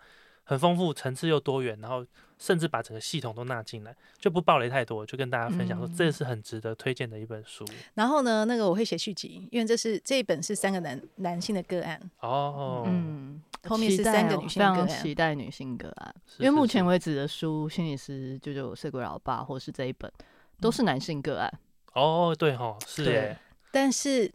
[0.45, 2.05] 很丰富，层次又多元，然后
[2.38, 7.65] 甚至把整个系统都纳进来，就不暴雷太多，就跟大家分享说，这是很值得推荐的一本书。
[7.93, 20.11] 然后呢，那个我会写续集，因为这是这一本是三个男男性的个案哦，嗯，后面是三个女性个案，期待女性个案，因为目前为止的书，心理师舅舅、睡鬼老爸，或是这一本
[20.59, 21.49] 都是男性个案。
[21.93, 23.37] 哦，对哈，是耶。
[23.71, 24.31] 但是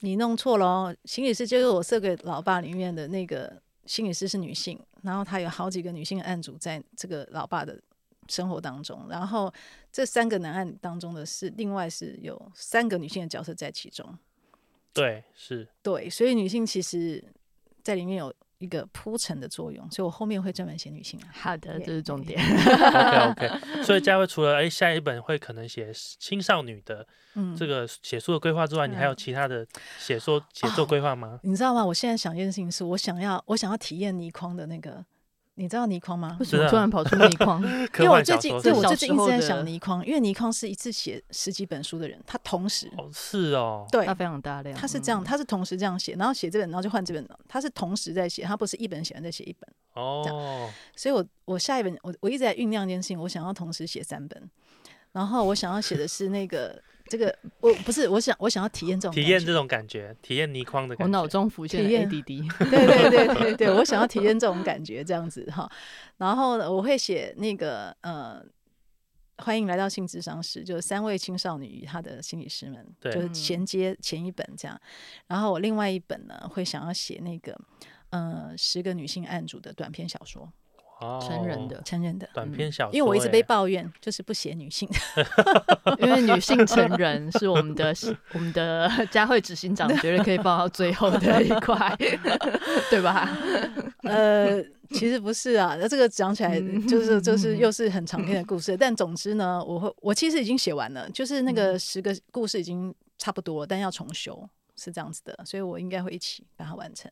[0.00, 3.60] 你弄错了哦，心理师就是我设给老爸里面的那个。
[3.86, 7.80] 心理师是女性，然后她有好几个女性的案主在这个老爸的
[8.28, 9.50] 生活当中，然后
[9.90, 14.06] 这三个男案当中的是另外是有三个女性的角色在其中。
[14.92, 17.24] 对，是，对，所以女性其实
[17.82, 18.30] 在里面有。
[18.58, 21.26] 一个铺陈的作用，所以我后面会专门写女性啊。
[21.32, 22.40] 好的，这是重点。
[22.42, 23.82] OK OK。
[23.82, 27.06] 所以佳慧除了哎下一本会可能写青少女的
[27.56, 29.66] 这个写书的规划之外，你还有其他的
[29.98, 31.38] 写作写作规划吗？
[31.42, 31.84] 你知道吗？
[31.84, 35.04] 我现在想一件事情，是我想要我想要体验倪匡的那个。
[35.58, 36.36] 你知道倪匡吗？
[36.38, 37.60] 为什么突然跑出倪匡？
[37.98, 50.70] 因为我最近对我最近一直在想倪匡，因为倪匡是一次写十几本书的人，他同时哦是哦，对，他非常大量，他是这样，他是同时这样写，然后写这本，然后就换这本，他是同时在写，他不是一本写完再写一本哦。
[50.94, 54.48] 所以我我下一本我我一直在酝酿一件事情，我想要同时写三本，
[55.10, 56.80] 然后我想要写的是那个。
[57.08, 61.04] 这个我不是我想我想要体验这种体验这种感觉，体验倪匡的感觉。
[61.04, 65.70] 我脑中浮现 ADD， 对对对对对，我想要体验这种感觉，这样子哈。
[66.18, 68.44] 然后呢，我会写那个呃，
[69.38, 74.80] 欢迎来到性智商室，就是三位青少女与她的心理师们，就是衔接前一本这样。
[75.26, 77.58] 然后我另外一本呢，会想要写那个
[78.10, 80.52] 呃十个女性案主的短篇小说。
[81.20, 84.88] 成人的，成人的短篇小说，因为我一直被抱怨，就是不写女性，
[86.00, 87.94] 因为女性成人是我们的
[88.32, 91.96] 我们的 佳慧执行长觉得可以放到最后的一块，
[92.90, 93.28] 对吧？
[94.02, 107.10] 呃，其实不是啊，那这个讲起来就是就是又是很长篇的故事，但总之呢，我会我其实已经写完了，就是那个十个故事已经差不多，但要重修是这样子的，所以我应该会一起把它完成。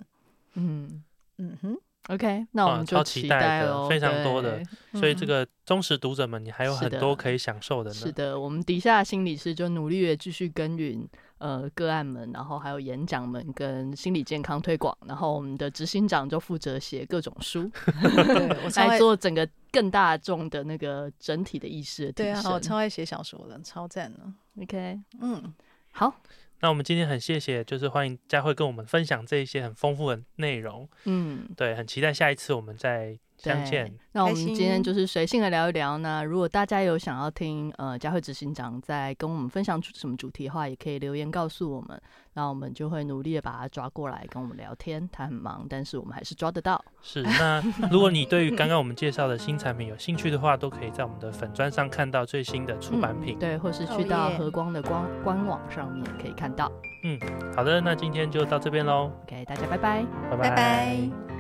[0.55, 1.03] 嗯。
[1.39, 1.77] 嗯哼。
[2.09, 4.63] OK，那我们就期待了，非常多的，
[4.95, 7.91] 所以这个忠实读者们，你还有很多可以享受的。
[7.91, 7.97] 呢。
[7.97, 11.05] 是的，我们底下心理师就努力的继续耕耘
[11.39, 17.69] 呃个案们，然后还有演讲们跟心理健康推广，然后我们的执行长就负责写各种书
[18.77, 22.13] 来做整个更大众的那个整体的意识。
[22.13, 24.21] 对啊，我超爱写小说的，超赞的。
[24.63, 25.53] OK，嗯，
[25.91, 26.15] 好。
[26.61, 30.89] 那我们今天很谢谢，就是欢迎佳慧跟我们分享这一些很丰富的内容。
[31.05, 33.19] 嗯，对，很期待下一次我们再。
[33.55, 33.93] 相见。
[34.13, 36.25] 那我们今天就是随性的聊一聊呢。
[36.25, 42.01] 如果大家有想要听呃佳慧执行长在跟我们分享什么主题的话，也可以留言告诉我们。
[42.35, 45.09] 那我们就会努力的把他抓过来跟我们聊天。
[45.11, 46.83] 他很忙，但是我们还是抓得到。
[47.03, 47.23] 是。
[47.23, 53.39] 那如果你对于刚刚我们介绍的新产品有兴趣的话，都可以在我们的粉砖上看到最新的出版品。
[53.39, 56.71] 对，或是去到和光的官官网上面可以看到。
[57.05, 57.19] 嗯，
[57.55, 59.11] 好的，那今天就到这边喽。
[59.23, 61.36] OK，大家拜拜，拜拜。